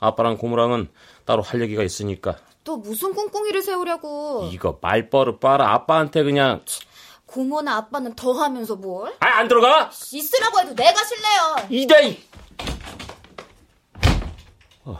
[0.00, 0.88] 아빠랑 고모랑은
[1.24, 2.36] 따로 할 얘기가 있으니까.
[2.64, 4.48] 또 무슨 꿍꿍이를 세우려고.
[4.52, 5.72] 이거 말버릇 봐라.
[5.72, 6.64] 아빠한테 그냥.
[7.26, 9.12] 고모나 아빠는 더 하면서 뭘?
[9.20, 9.90] 아, 안 들어가?
[10.12, 11.56] 있으라고 해도 내가 실래요.
[11.68, 12.22] 이다이!
[14.84, 14.98] 어휴,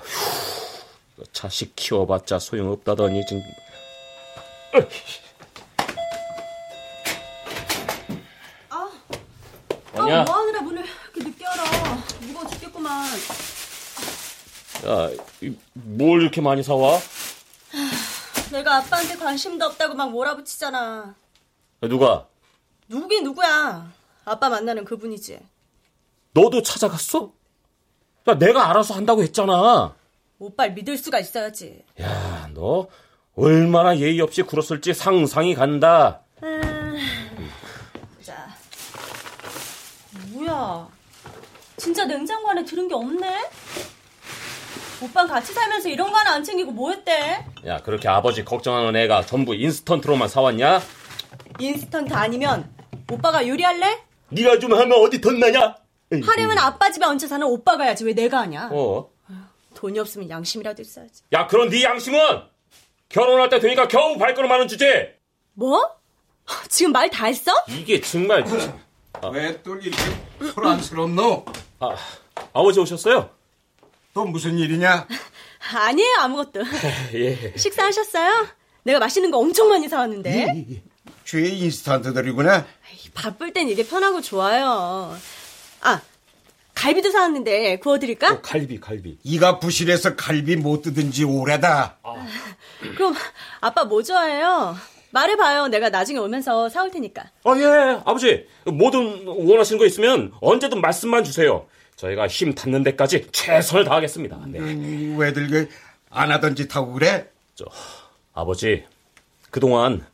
[1.33, 3.43] 자식 키워봤자 소용없다더니 지금.
[8.71, 8.91] 아,
[9.93, 10.23] 뭐냐?
[10.25, 10.83] 뭐 하느라 문을
[11.15, 11.65] 이렇게 늦게 열어.
[12.23, 13.07] 무거워 죽겠구만.
[14.87, 16.99] 야, 이, 뭘 이렇게 많이 사와?
[18.53, 21.15] 내가 아빠한테 관심도 없다고 막 몰아붙이잖아.
[21.83, 22.27] 야, 누가?
[22.89, 23.91] 누구긴 누구야.
[24.25, 25.41] 아빠 만나는 그분이지.
[26.33, 27.33] 너도 찾아갔어?
[28.29, 29.95] 야, 내가 알아서 한다고 했잖아.
[30.39, 31.85] 오빠를 믿을 수가 있어야지.
[32.01, 32.89] 야, 너
[33.37, 36.21] 얼마나 예의 없이 굴었을지 상상이 간다.
[38.23, 38.49] 자.
[40.33, 40.89] 뭐야.
[41.77, 43.51] 진짜 냉장고 안에 들은 게 없네?
[45.03, 47.45] 오빠는 같이 살면서 이런 거 하나 안 챙기고 뭐 했대?
[47.67, 50.81] 야, 그렇게 아버지 걱정하는 애가 전부 인스턴트로만 사왔냐?
[51.59, 52.73] 인스턴트 아니면
[53.11, 53.99] 오빠가 요리할래?
[54.31, 55.77] 네가 좀 하면 어디 덧나냐?
[56.25, 58.71] 하려면 아빠 집에 얹혀 사는 오빠가 해야지 왜 내가 하냐?
[58.73, 59.11] 어?
[59.75, 61.23] 돈이 없으면 양심이라도 있어야지.
[61.33, 62.19] 야, 그런 네 양심은
[63.09, 65.19] 결혼할 때 되니까 겨우 발걸음하는 주제.
[65.55, 65.83] 뭐?
[66.69, 67.53] 지금 말 다 했어?
[67.69, 68.45] 이게 정말
[69.33, 69.99] 왜또 이렇게
[70.55, 71.45] 소란스럽노?
[71.81, 71.97] 아,
[72.53, 73.31] 아버지 오셨어요?
[74.15, 75.07] 또 무슨 일이냐?
[75.75, 76.63] 아니에요 아무것도.
[77.15, 77.53] 예.
[77.57, 78.47] 식사하셨어요?
[78.85, 80.67] 내가 맛있는 거 엄청 많이 사왔는데.
[81.25, 82.65] 죄의 인스턴트들이구나.
[83.13, 85.17] 바쁠 땐 이게 편하고 좋아요.
[85.81, 86.01] 아,
[86.75, 88.33] 갈비도 사왔는데 구워드릴까?
[88.33, 89.19] 어, 갈비, 갈비.
[89.25, 91.99] 이가 부실해서 갈비 못 뜯은 지 오래다.
[92.97, 93.15] 그럼
[93.61, 94.77] 아빠 뭐 좋아해요?
[95.11, 95.69] 말해봐요.
[95.69, 97.23] 내가 나중에 오면서 사올 테니까.
[97.45, 98.47] 아, 예, 아버지.
[98.67, 101.67] 뭐든 원하시는 거 있으면 언제든 말씀만 주세요.
[101.97, 104.41] 저희가 힘 닿는 데까지 최선을 다하겠습니다.
[104.49, 104.59] 네.
[104.59, 105.69] 음, 왜들 그
[106.17, 107.29] 안 하던 짓 하고 그래?
[107.57, 107.65] 저,
[108.33, 108.85] 아버지,
[109.51, 110.07] 그동안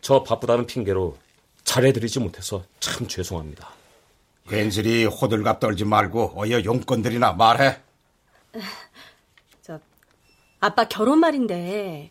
[0.00, 1.18] 저 바쁘다는 핑계로
[1.64, 3.68] 잘해드리지 못해서 참 죄송합니다.
[4.48, 7.78] 괜스레 호들갑 떨지 말고 어여 용건들이나 말해.
[9.62, 9.78] 저
[10.60, 12.10] 아빠 결혼 말인데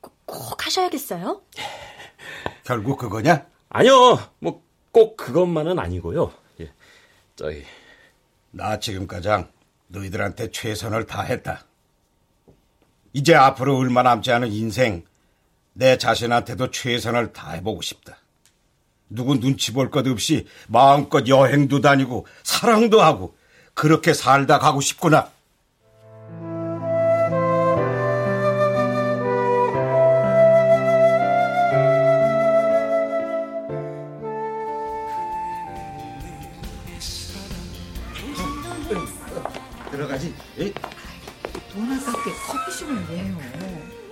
[0.00, 1.42] 꼭, 꼭 하셔야겠어요?
[2.64, 3.44] 결국 그거냐?
[3.70, 6.32] 아니요, 뭐 꼭 그것만은 아니고요.
[6.60, 6.72] 예,
[7.36, 7.64] 저희
[8.56, 9.28] 나 지금까지
[9.88, 11.66] 너희들한테 최선을 다했다.
[13.12, 15.04] 이제 앞으로 얼마 남지 않은 인생
[15.74, 18.16] 내 자신한테도 최선을 다해보고 싶다.
[19.10, 23.36] 누구 눈치 볼 것 없이 마음껏 여행도 다니고 사랑도 하고
[23.74, 25.30] 그렇게 살다 가고 싶구나.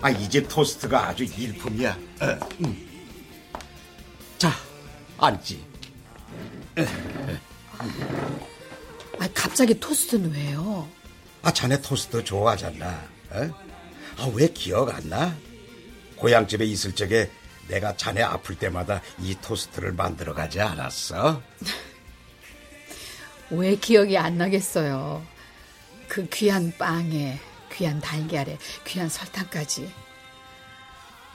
[0.04, 1.98] 아, 이집 토스트가 아주 일품이야.
[2.20, 3.08] 어, 음.
[4.36, 4.52] 자,
[5.16, 5.64] 앉지.
[9.18, 10.86] 아, 갑자기 토스트는 왜요?
[11.40, 12.86] 아, 자네 토스트 좋아하잖아.
[13.30, 13.50] 어?
[14.18, 15.34] 아, 왜 기억 안 나?
[16.16, 17.30] 고향집에 있을 적에
[17.68, 21.40] 내가 자네 아플 때마다 이 토스트를 만들어 가지 않았어?
[23.48, 25.24] 왜 기억이 안 나겠어요?
[26.08, 27.40] 그 귀한 빵에,
[27.74, 29.84] 귀한 달걀에, 귀한 설탕까지.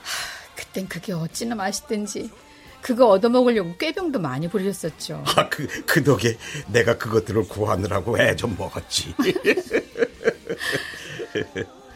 [0.02, 2.30] 하, 그땐 그게 어찌나 맛있든지.
[2.80, 5.22] 그거 얻어먹으려고 꾀병도 많이 부리셨었죠.
[5.36, 9.14] 아, 그, 그 덕에 내가 그것들을 구하느라고 애 좀 먹었지.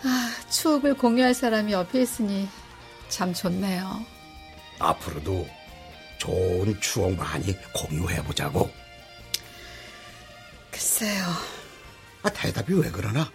[0.04, 2.46] 아, 추억을 공유할 사람이 옆에 있으니
[3.08, 4.04] 참 좋네요.
[4.78, 5.48] 앞으로도
[6.18, 8.70] 좋은 추억 많이 공유해보자고.
[10.70, 11.24] 글쎄요.
[12.22, 13.30] 아, 대답이 왜 그러나?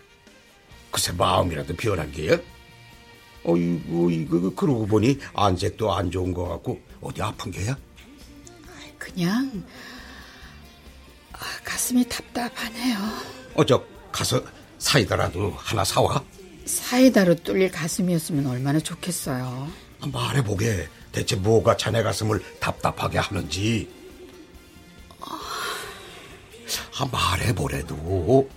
[0.92, 2.38] 글쎄, 마음이라도 변한 게요?
[3.44, 7.78] 어이구, 이거, 그러고 보니 안색도 안 좋은 것 같고, 어디 아픈 게야?
[8.98, 9.64] 그냥
[11.34, 12.98] 아, 가슴이 답답하네요.
[13.56, 14.44] 어, 저, 가서
[14.78, 16.24] 사이다라도 하나 사와?
[16.66, 19.70] 사이다로 뚫릴 가슴이었으면 얼마나 좋겠어요.
[20.02, 20.88] 아, 말해보게.
[21.12, 23.90] 대체 뭐가 자네 가슴을 답답하게 하는지.
[25.22, 28.50] 아, 말해보래도.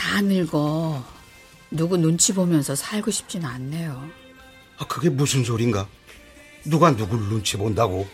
[0.00, 1.04] 다 늙어
[1.70, 4.08] 누구 눈치 보면서 살고 싶지는 않네요.
[4.78, 5.86] 아, 그게 무슨 소린가?
[6.64, 8.08] 누가 누굴 눈치 본다고?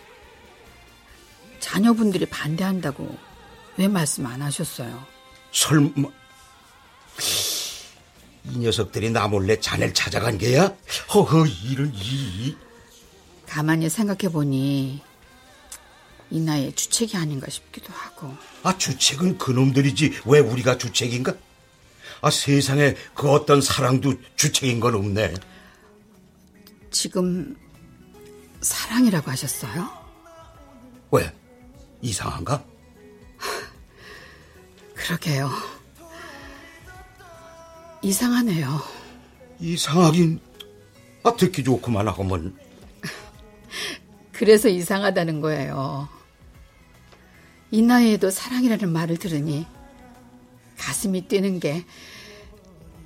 [1.60, 3.16] 자녀분들이 반대한다고
[3.76, 5.06] 왜 말씀 안 하셨어요?
[5.52, 6.08] 설마
[8.46, 10.74] 이 녀석들이 나 몰래 자네를 찾아간 게야?
[11.14, 12.56] 허허 이런 이
[13.46, 15.00] 가만히 생각해 보니
[16.32, 18.34] 이 나이에 주책이 아닌가 싶기도 하고.
[18.64, 20.22] 아, 주책은 그놈들이지.
[20.26, 21.36] 왜 우리가 주책인가?
[22.20, 25.34] 아, 세상에 그 어떤 사랑도 주책인 건 없네.
[26.90, 27.56] 지금
[28.60, 29.88] 사랑이라고 하셨어요?
[31.10, 31.32] 왜?
[32.00, 32.64] 이상한가?
[34.94, 35.50] 그러게요.
[38.02, 38.80] 이상하네요.
[39.60, 40.40] 이상하긴,
[41.22, 42.56] 아, 듣기 좋구만 하고만.
[44.32, 46.08] 그래서 이상하다는 거예요.
[47.70, 49.66] 이 나이에도 사랑이라는 말을 들으니
[50.78, 51.84] 가슴이 뛰는 게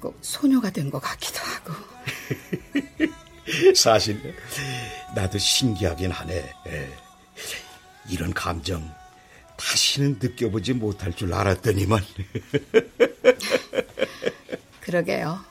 [0.01, 1.75] 꼭 소녀가 된 것 같기도 하고.
[3.77, 4.35] 사실,
[5.15, 6.53] 나도 신기하긴 하네.
[6.69, 6.99] 예.
[8.09, 8.93] 이런 감정,
[9.57, 12.03] 다시는 느껴보지 못할 줄 알았더니만.
[14.81, 15.45] 그러게요.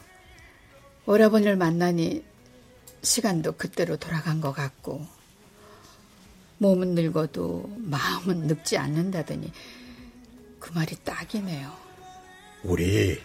[1.05, 2.23] 오라버니를 만나니
[3.03, 5.05] 시간도 그때로 돌아간 것 같고,
[6.57, 9.51] 몸은 늙어도 마음은 늙지 않는다더니
[10.59, 11.88] 그 말이 딱이네요.
[12.63, 13.21] 우리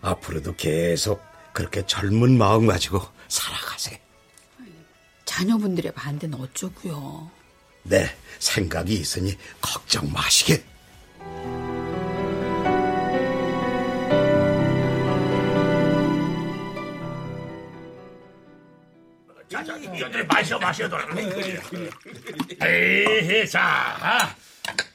[0.00, 1.22] 앞으로도 계속
[1.52, 4.00] 그렇게 젊은 마음 가지고 살아가세.
[5.24, 7.30] 자녀분들의 반대는 어쩌고요.
[7.84, 10.64] 네, 생각이 있으니 걱정 마시게.
[19.50, 20.88] 자, 자, 이들 마셔, 마셔,
[22.62, 24.36] 에이, 자,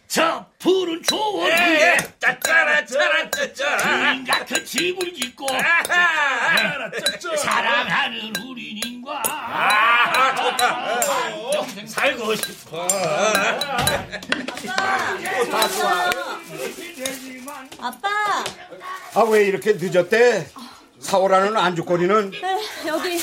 [0.07, 5.45] 저 푸른 초원 위에 짜짜라 짜라 짜짜라 주인 같은 집을 짓고
[7.37, 9.21] 사랑하는 우리 님과
[11.51, 12.87] 평생 살고 싶어.
[17.81, 18.09] 아빠,
[19.15, 20.47] 아, 왜 이렇게 늦었대?
[21.01, 22.31] 사오라는 안주거리는?
[22.31, 22.57] 네,
[22.87, 23.19] 여기.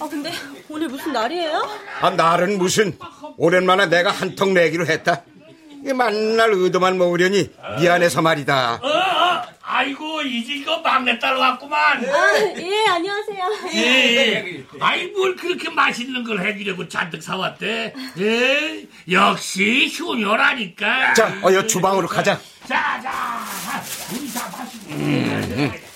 [0.00, 0.32] 아, 근데
[0.68, 1.70] 오늘 무슨 날이에요?
[2.00, 2.98] 아, 날은 무슨
[3.36, 5.22] 오랜만에 내가 한턱 내기로 했다.
[5.86, 8.80] 이 만날 의도만 먹으려니 미안해서 말이다.
[8.82, 12.04] 어, 어, 아이고 이제 이거 막내딸 왔구만.
[12.04, 13.44] 아, 예, 안녕하세요.
[13.72, 14.64] 예, 예.
[14.80, 17.94] 아이 뭘 그렇게 맛있는 걸 해주려고 잔뜩 사왔대.
[18.18, 21.14] 예, 역시 효녀라니까.
[21.14, 22.40] 자, 어여 주방으로 가자.
[22.66, 23.46] 자, 자,
[24.12, 24.86] 우리 다 마시고.
[24.90, 25.86] 아.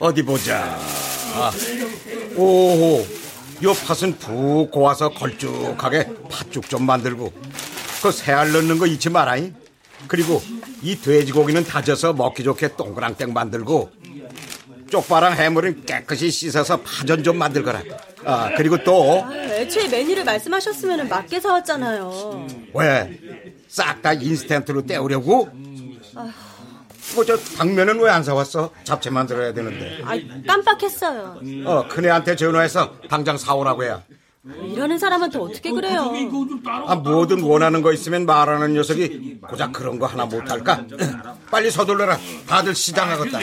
[0.00, 0.80] 어디 보자.
[2.34, 3.06] 오,
[3.62, 7.32] 요 팥은 푹 고아서 걸쭉하게 팥죽 좀 만들고
[8.02, 9.54] 그 새알 넣는 거 잊지 마라잉.
[10.08, 10.42] 그리고
[10.82, 13.90] 이 돼지고기는 다져서 먹기 좋게 동그랑땡 만들고
[14.90, 17.82] 쪽파랑 해물은 깨끗이 씻어서 파전 좀 만들거라.
[18.24, 22.46] 아 그리고 또 아, 애초에 메뉴를 말씀하셨으면 맞게 사왔잖아요.
[22.74, 23.18] 왜?
[23.68, 25.48] 싹 다 인스턴트로 때우려고?
[27.14, 28.70] 뭐 저 당면은 왜 안 사왔어?
[28.84, 30.02] 잡채 만들어야 되는데.
[30.04, 31.40] 아, 깜빡했어요.
[31.66, 34.02] 어 큰애한테 전화해서 당장 사오라고 해야.
[34.64, 36.12] 이러는 사람한테 어떻게 그래요?
[36.86, 40.84] 아, 뭐든 원하는 거 있으면 말하는 녀석이 고작 그런 거 하나 못할까?
[41.50, 42.18] 빨리 서둘러라.
[42.48, 43.38] 다들 시장하겠다.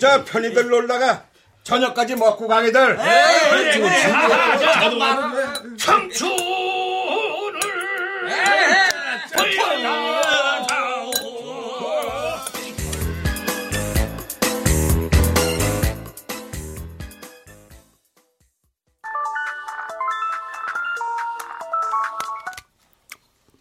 [0.00, 1.24] 저 편히들 놀다가
[1.62, 2.98] 저녁까지 먹고 가게들.
[5.78, 6.59] 돌려다오.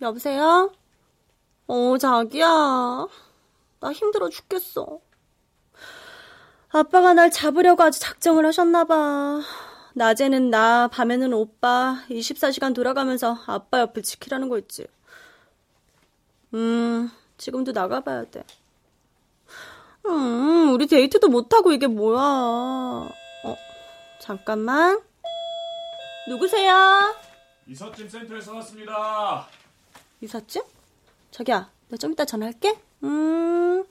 [0.01, 0.71] 여보세요?
[1.67, 3.07] 어, 자기야.
[3.79, 4.99] 나 힘들어 죽겠어.
[6.69, 9.41] 아빠가 날 잡으려고 아주 작정을 하셨나봐.
[9.95, 14.87] 낮에는 나, 밤에는 오빠, 24시간 돌아가면서 아빠 옆을 지키라는 거 있지.
[16.53, 18.43] 음, 지금도 나가봐야 돼.
[20.05, 22.19] 음, 우리 데이트도 못하고 이게 뭐야.
[22.21, 23.57] 어,
[24.19, 24.99] 잠깐만.
[26.27, 27.15] 누구세요?
[27.67, 29.47] 이삿짐 센터에서 왔습니다.
[30.21, 30.61] 이삿짐?
[31.31, 32.75] 자기야, 나 좀 이따 전화할게.
[33.03, 33.83] 음.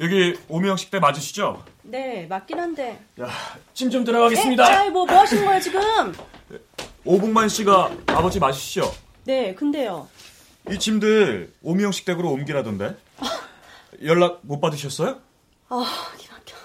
[0.00, 1.64] 여기 오미영 식대 맞으시죠?
[1.82, 3.02] 네, 맞긴 한데.
[3.20, 3.28] 야,
[3.72, 4.70] 짐좀 들어가겠습니다.
[4.70, 4.74] 에?
[4.76, 5.80] 아이, 뭐, 뭐 하시는 거예요, 지금?
[7.06, 8.92] 오북만 씨가 아버지 맞으시죠?
[9.24, 10.08] 네, 근데요.
[10.70, 12.96] 이 짐들 오미영 식 댁으로 옮기라던데.
[14.04, 15.20] 연락 못 받으셨어요?
[15.68, 16.56] 아, 기막혀.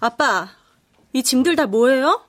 [0.00, 0.48] 아빠,
[1.12, 2.24] 이 짐들 다 뭐예요?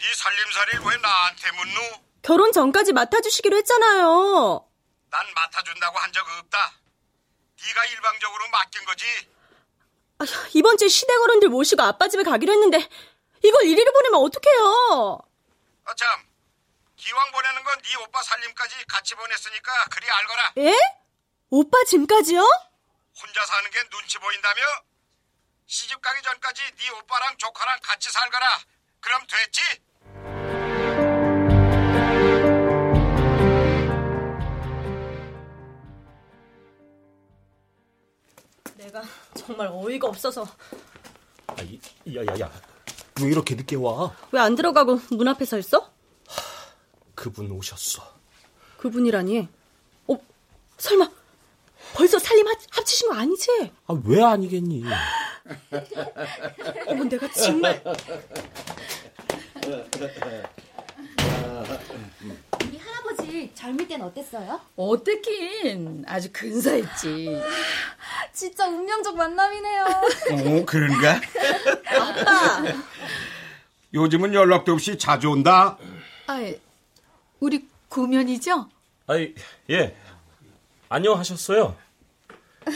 [0.00, 2.02] 이 살림살이를 왜 나한테 묻노?
[2.22, 4.64] 결혼 전까지 맡아주시기로 했잖아요.
[5.10, 6.58] 난 맡아준다고 한 적 없다.
[7.64, 9.04] 네가 일방적으로 맡긴 거지.
[10.22, 12.88] 아, 이번 주에 시댁 어른들 모시고 아빠 집에 가기로 했는데,
[13.42, 15.18] 이걸 이리로 보내면 어떡해요?
[15.84, 16.08] 아, 참.
[16.96, 20.52] 기왕 보내는 건 네 오빠 살림까지 같이 보냈으니까 그리 알거라.
[20.58, 20.76] 예?
[21.50, 22.40] 오빠 짐까지요?
[22.40, 24.62] 혼자 사는 게 눈치 보인다며?
[25.66, 28.60] 시집 가기 전까지 네 오빠랑 조카랑 같이 살거라.
[29.00, 29.60] 그럼 됐지?
[38.82, 39.02] 내가
[39.34, 40.44] 정말 어이가 없어서
[41.46, 41.54] 아,
[42.12, 42.50] 야야야,
[43.20, 44.14] 왜 이렇게 늦게 와?
[44.32, 45.92] 왜 안 들어가고 문 앞에 서 있어?
[47.14, 48.02] 그분 오셨어.
[48.78, 49.48] 그분이라니.
[50.08, 50.16] 어,
[50.78, 51.10] 설마
[51.94, 53.70] 벌써 살림 합, 합치신 거 아니지?
[53.86, 54.84] 아, 왜 아니겠니?
[56.88, 57.82] 어머, 내가 정말
[62.64, 64.60] 우리 할아버지 젊을 땐 어땠어요?
[64.76, 67.40] 어땠긴 아주 근사했지.
[68.32, 69.84] 진짜 운명적 만남이네요.
[69.84, 71.14] 어, 그런가?
[71.16, 72.62] 아빠.
[73.94, 75.76] 요즘은 연락도 없이 자주 온다.
[76.26, 76.52] 아,
[77.40, 78.68] 우리 구면이죠?
[79.06, 79.34] 아이,
[79.70, 79.94] 예.
[80.88, 81.76] 안녕하셨어요.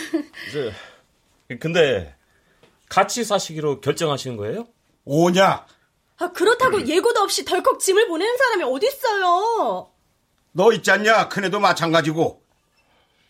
[0.53, 2.15] 저, 근데
[2.89, 4.67] 같이 사시기로 결정하시는 거예요?
[5.05, 5.67] 오냐?
[6.19, 9.91] 아, 그렇다고 예고도 없이 덜컥 짐을 보내는 사람이 어딨어요?
[10.53, 11.29] 너 있잖냐?
[11.29, 12.43] 큰애도 마찬가지고.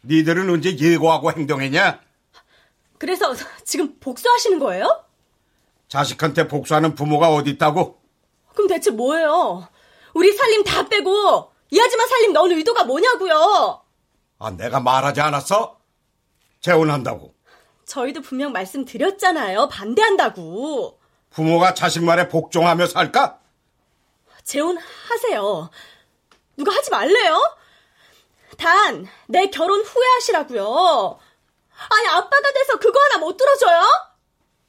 [0.04, 2.00] 니들은 언제 예고하고 행동했냐?
[2.98, 3.34] 그래서
[3.64, 5.04] 지금 복수하시는 거예요?
[5.88, 8.00] 자식한테 복수하는 부모가 어디 있다고?
[8.54, 9.68] 그럼 대체 뭐예요?
[10.14, 13.82] 우리 살림 다 빼고 이 아줌마 살림 넣은 의도가 뭐냐고요?
[14.38, 15.78] 아, 내가 말하지 않았어?
[16.60, 17.34] 재혼한다고.
[17.86, 19.68] 저희도 분명 말씀드렸잖아요.
[19.68, 20.98] 반대한다고.
[21.30, 23.38] 부모가 자식 말에 복종하며 살까?
[24.42, 25.70] 재혼하세요.
[26.56, 27.56] 누가 하지 말래요?
[28.56, 31.18] 단, 내 결혼 후회하시라고요.
[31.88, 33.80] 아니, 아빠가 돼서 그거 하나 못 들어줘요?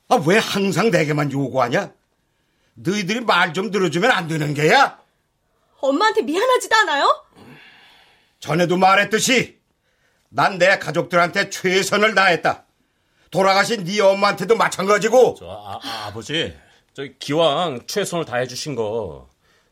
[0.09, 1.91] 아, 왜 항상 내게만 요구하냐?
[2.75, 4.99] 너희들이 말 좀 들어주면 안 되는 게야?
[5.79, 7.25] 엄마한테 미안하지도 않아요?
[8.39, 9.57] 전에도 말했듯이
[10.29, 12.65] 난 내 가족들한테 최선을 다했다.
[13.31, 15.35] 돌아가신 네 엄마한테도 마찬가지고.
[15.39, 16.53] 저, 아, 아, 버지저
[17.19, 19.29] 기왕 최선을 다해 주신 거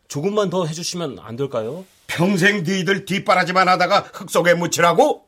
[0.08, 1.86] 조금만 더 해주시면 안 될까요?
[2.08, 5.28] 평생 너희들 뒷바라지만 하다가 흙 속에 묻히라고?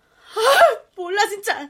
[1.18, 1.68] 몰라, 진짜.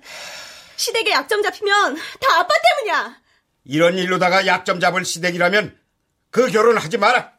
[0.76, 2.50] 시댁에 약점 잡히면 다 아빠
[2.84, 3.18] 때문이야.
[3.64, 5.78] 이런 일로다가 약점 잡을 시댁이라면
[6.30, 7.32] 그 결혼 하지 마라.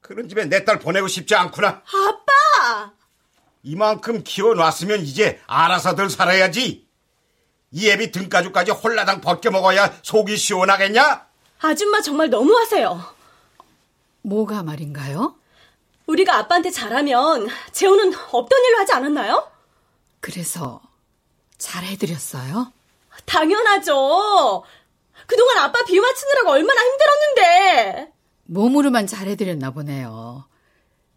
[0.00, 1.82] 그런 집에 내 딸 보내고 싶지 않구나.
[1.84, 2.92] 아빠!
[3.62, 6.86] 이만큼 키워놨으면 이제 알아서들 살아야지.
[7.72, 11.26] 이 애비 등가죽까지 홀라당 벗겨 먹어야 속이 시원하겠냐?
[11.60, 13.14] 아줌마 정말 너무하세요.
[14.22, 15.36] 뭐가 말인가요?
[16.06, 19.50] 우리가 아빠한테 잘하면 재혼은 없던 일로 하지 않았나요?
[20.20, 20.80] 그래서
[21.58, 22.72] 잘해드렸어요?
[23.24, 24.64] 당연하죠.
[25.26, 28.12] 그동안 아빠 비유 맞추느라고 얼마나 힘들었는데.
[28.44, 30.46] 몸으로만 잘해드렸나 보네요.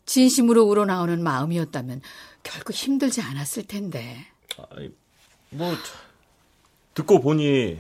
[0.06, 2.02] 진심으로 우러나오는 마음이었다면
[2.42, 4.26] 결코 힘들지 않았을 텐데.
[4.76, 4.90] 아이,
[5.50, 5.76] 뭐
[6.96, 7.80] 듣고 보니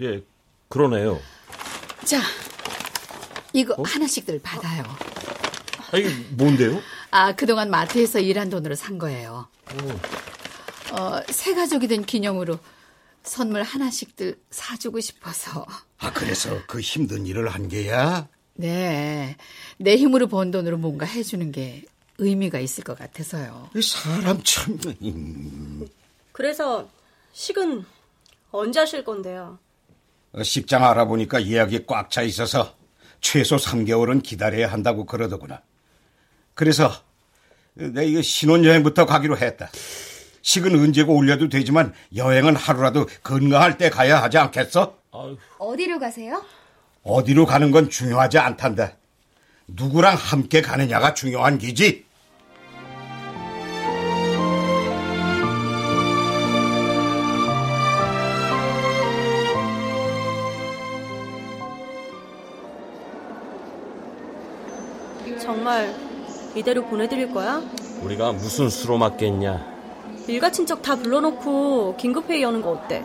[0.00, 0.24] 예
[0.68, 1.20] 그러네요.
[2.04, 2.20] 자,
[3.52, 4.84] 이거 하나씩들 받아요.
[5.92, 6.80] 아, 이게 뭔데요?
[7.10, 9.48] 아, 그동안 마트에서 일한 돈으로 산 거예요.
[10.92, 12.58] 어, 새 가족이 된 기념으로
[13.22, 15.66] 선물 하나씩들 사주고 싶어서.
[15.98, 18.28] 아, 그래서 그 힘든 일을 한 게야?
[18.54, 19.36] 네.
[19.78, 21.84] 내 힘으로 번 돈으로 뭔가 해주는 게
[22.18, 23.70] 의미가 있을 것 같아서요.
[23.76, 24.78] 이 사람 참.
[26.32, 26.88] 그래서
[27.32, 27.84] 식은
[28.50, 29.58] 언제 하실 건데요?
[30.32, 32.74] 어, 식장 알아보니까 예약이 꽉 차 있어서
[33.20, 35.60] 최소 3개월은 기다려야 한다고 그러더구나.
[36.54, 36.90] 그래서
[37.74, 39.70] 내 이거 신혼여행부터 가기로 했다.
[40.42, 44.96] 식은 언제고 올려도 되지만 여행은 하루라도 건강할 때 가야 하지 않겠어?
[45.58, 46.42] 어디로 가세요?
[47.02, 48.92] 어디로 가는 건 중요하지 않단다.
[49.68, 52.06] 누구랑 함께 가느냐가 중요한 기지.
[65.40, 65.94] 정말
[66.54, 67.62] 이대로 보내드릴 거야?
[68.02, 69.77] 우리가 무슨 수로 맞겠냐?
[70.28, 73.04] 일가 친척 다 불러놓고 긴급회의 여는 거 어때?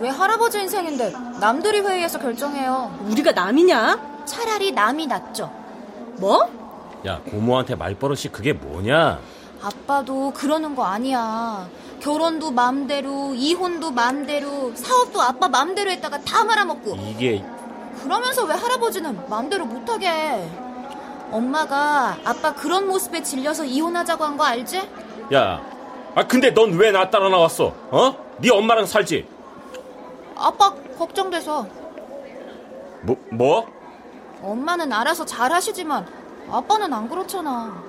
[0.00, 2.98] 왜 할아버지 인생인데 남들이 회의해서 결정해요.
[3.08, 4.22] 우리가 남이냐?
[4.24, 5.52] 차라리 남이 낫죠.
[6.16, 6.48] 뭐?
[7.06, 9.20] 야 고모한테 말버릇이 그게 뭐냐?
[9.62, 11.68] 아빠도 그러는 거 아니야.
[12.00, 16.96] 결혼도 맘대로, 이혼도 맘대로, 사업도 아빠 맘대로 했다가 다 말아먹고.
[16.96, 17.44] 이게
[18.02, 20.50] 그러면서 왜 할아버지는 맘대로 못하게 해?
[21.30, 24.82] 엄마가 아빠 그런 모습에 질려서 이혼하자고 한 거 알지?
[25.32, 25.62] 야,
[26.14, 27.72] 아 근데 넌 왜 나 따라 나왔어?
[27.90, 28.16] 어?
[28.38, 29.26] 네 엄마랑 살지?
[30.36, 31.66] 아빠 걱정돼서.
[33.02, 33.66] 뭐 뭐?
[34.42, 36.06] 엄마는 알아서 잘 하시지만
[36.50, 37.82] 아빠는 안 그렇잖아.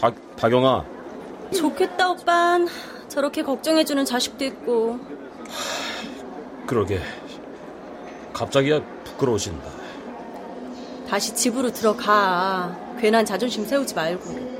[0.00, 0.84] 박, 박영아,
[1.54, 2.66] 좋겠다, 오빤.
[3.08, 4.98] 저렇게 걱정해주는 자식도 있고.
[6.66, 7.00] 그러게.
[8.32, 9.68] 갑자기야 부끄러워진다.
[11.08, 12.74] 다시 집으로 들어가.
[12.98, 14.51] 괜한 자존심 세우지 말고.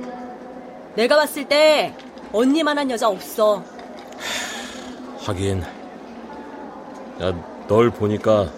[0.95, 1.95] 내가 봤을 때
[2.33, 3.63] 언니만한 여자 없어.
[5.21, 5.63] 하긴,
[7.23, 8.51] 야, 널 보니까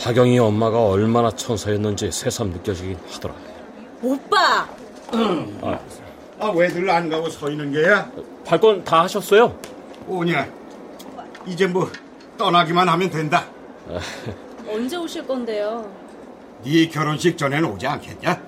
[0.00, 3.34] 박영희 엄마가 얼마나 천사였는지 새삼 느껴지긴 하더라.
[4.02, 4.66] 오빠!
[5.62, 5.78] 아,
[6.38, 8.10] 아, 왜들 안 가고 서 있는 게야?
[8.46, 9.54] 발권 다 하셨어요?
[10.08, 10.48] 오냐?
[11.46, 11.90] 이제 뭐
[12.38, 13.44] 떠나기만 하면 된다.
[14.66, 15.90] 언제 오실 건데요?
[16.64, 18.40] 네 결혼식 전에는 오지 않겠냐?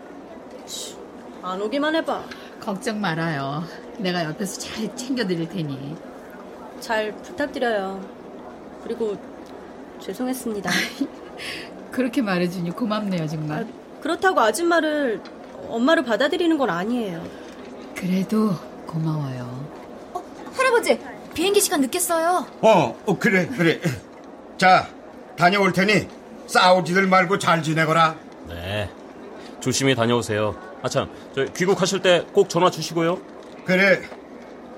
[1.43, 2.23] 안 오기만 해봐.
[2.63, 3.65] 걱정 말아요.
[3.99, 5.97] 내가 옆에서 잘 챙겨드릴 테니.
[6.81, 8.01] 잘 부탁드려요.
[8.85, 9.17] 그리고
[10.01, 10.71] 죄송했습니다.
[11.91, 13.67] 그렇게 말해주니 고맙네요, 정말.
[14.01, 15.21] 그렇다고 아줌마를
[15.69, 17.25] 엄마를 받아들이는 건 아니에요.
[17.97, 18.55] 그래도
[18.87, 19.67] 고마워요.
[20.55, 21.01] 할아버지,
[21.35, 22.47] 비행기 시간 늦겠어요.
[22.61, 23.81] 어, 어, 그래, 그래.
[24.57, 24.89] 자,
[25.37, 26.07] 다녀올 테니
[26.47, 28.17] 싸우지들 말고 잘 지내거라.
[28.49, 28.89] 네.
[29.61, 30.72] 조심히 다녀오세요.
[30.83, 33.19] 아참, 저 귀국하실 때 꼭 전화 주시고요.
[33.65, 34.01] 그래,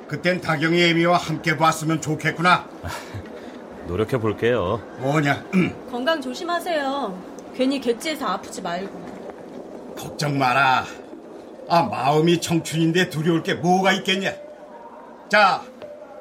[0.09, 2.69] 그땐 다경이 애미와 함께 봤으면 좋겠구나.
[3.87, 4.81] 노력해 볼게요.
[4.99, 5.45] 뭐냐?
[5.91, 7.35] 건강 조심하세요.
[7.57, 9.95] 괜히 객지에서 아프지 말고.
[9.99, 10.85] 걱정 마라.
[11.69, 14.33] 아, 마음이 청춘인데 두려울 게 뭐가 있겠냐?
[15.31, 15.63] 자,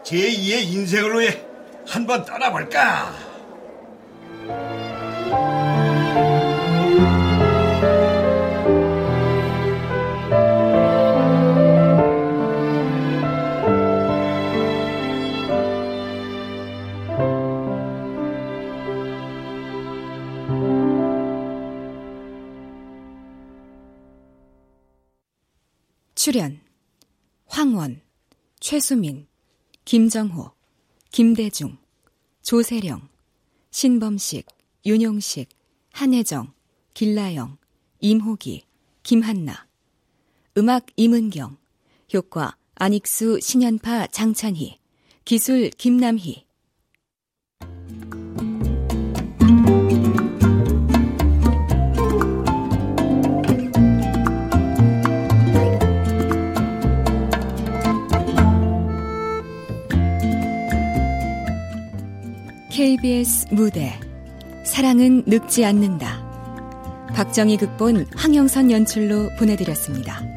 [0.03, 1.41] 제2의 인생을 위해
[1.87, 3.11] 한번 떠나볼까?
[26.23, 26.61] 출연
[27.47, 27.99] 황원,
[28.61, 29.27] 최수민,
[29.83, 30.51] 김정호,
[31.11, 31.77] 김대중,
[32.41, 33.09] 조세령,
[33.71, 34.47] 신범식,
[34.85, 35.49] 윤용식,
[35.91, 36.53] 한혜정,
[36.93, 37.57] 길라영,
[37.99, 38.63] 임호기,
[39.03, 39.67] 김한나.
[40.57, 41.57] 음악 임은경
[42.13, 44.79] 효과 안익수, 신연파, 장찬희
[45.25, 46.42] 기술 김남희
[62.83, 63.97] KBS 무대
[64.65, 66.21] 사랑은 늙지 않는다.
[67.15, 70.32] 박정희 극본 황영선 연출로 보내드렸습니다.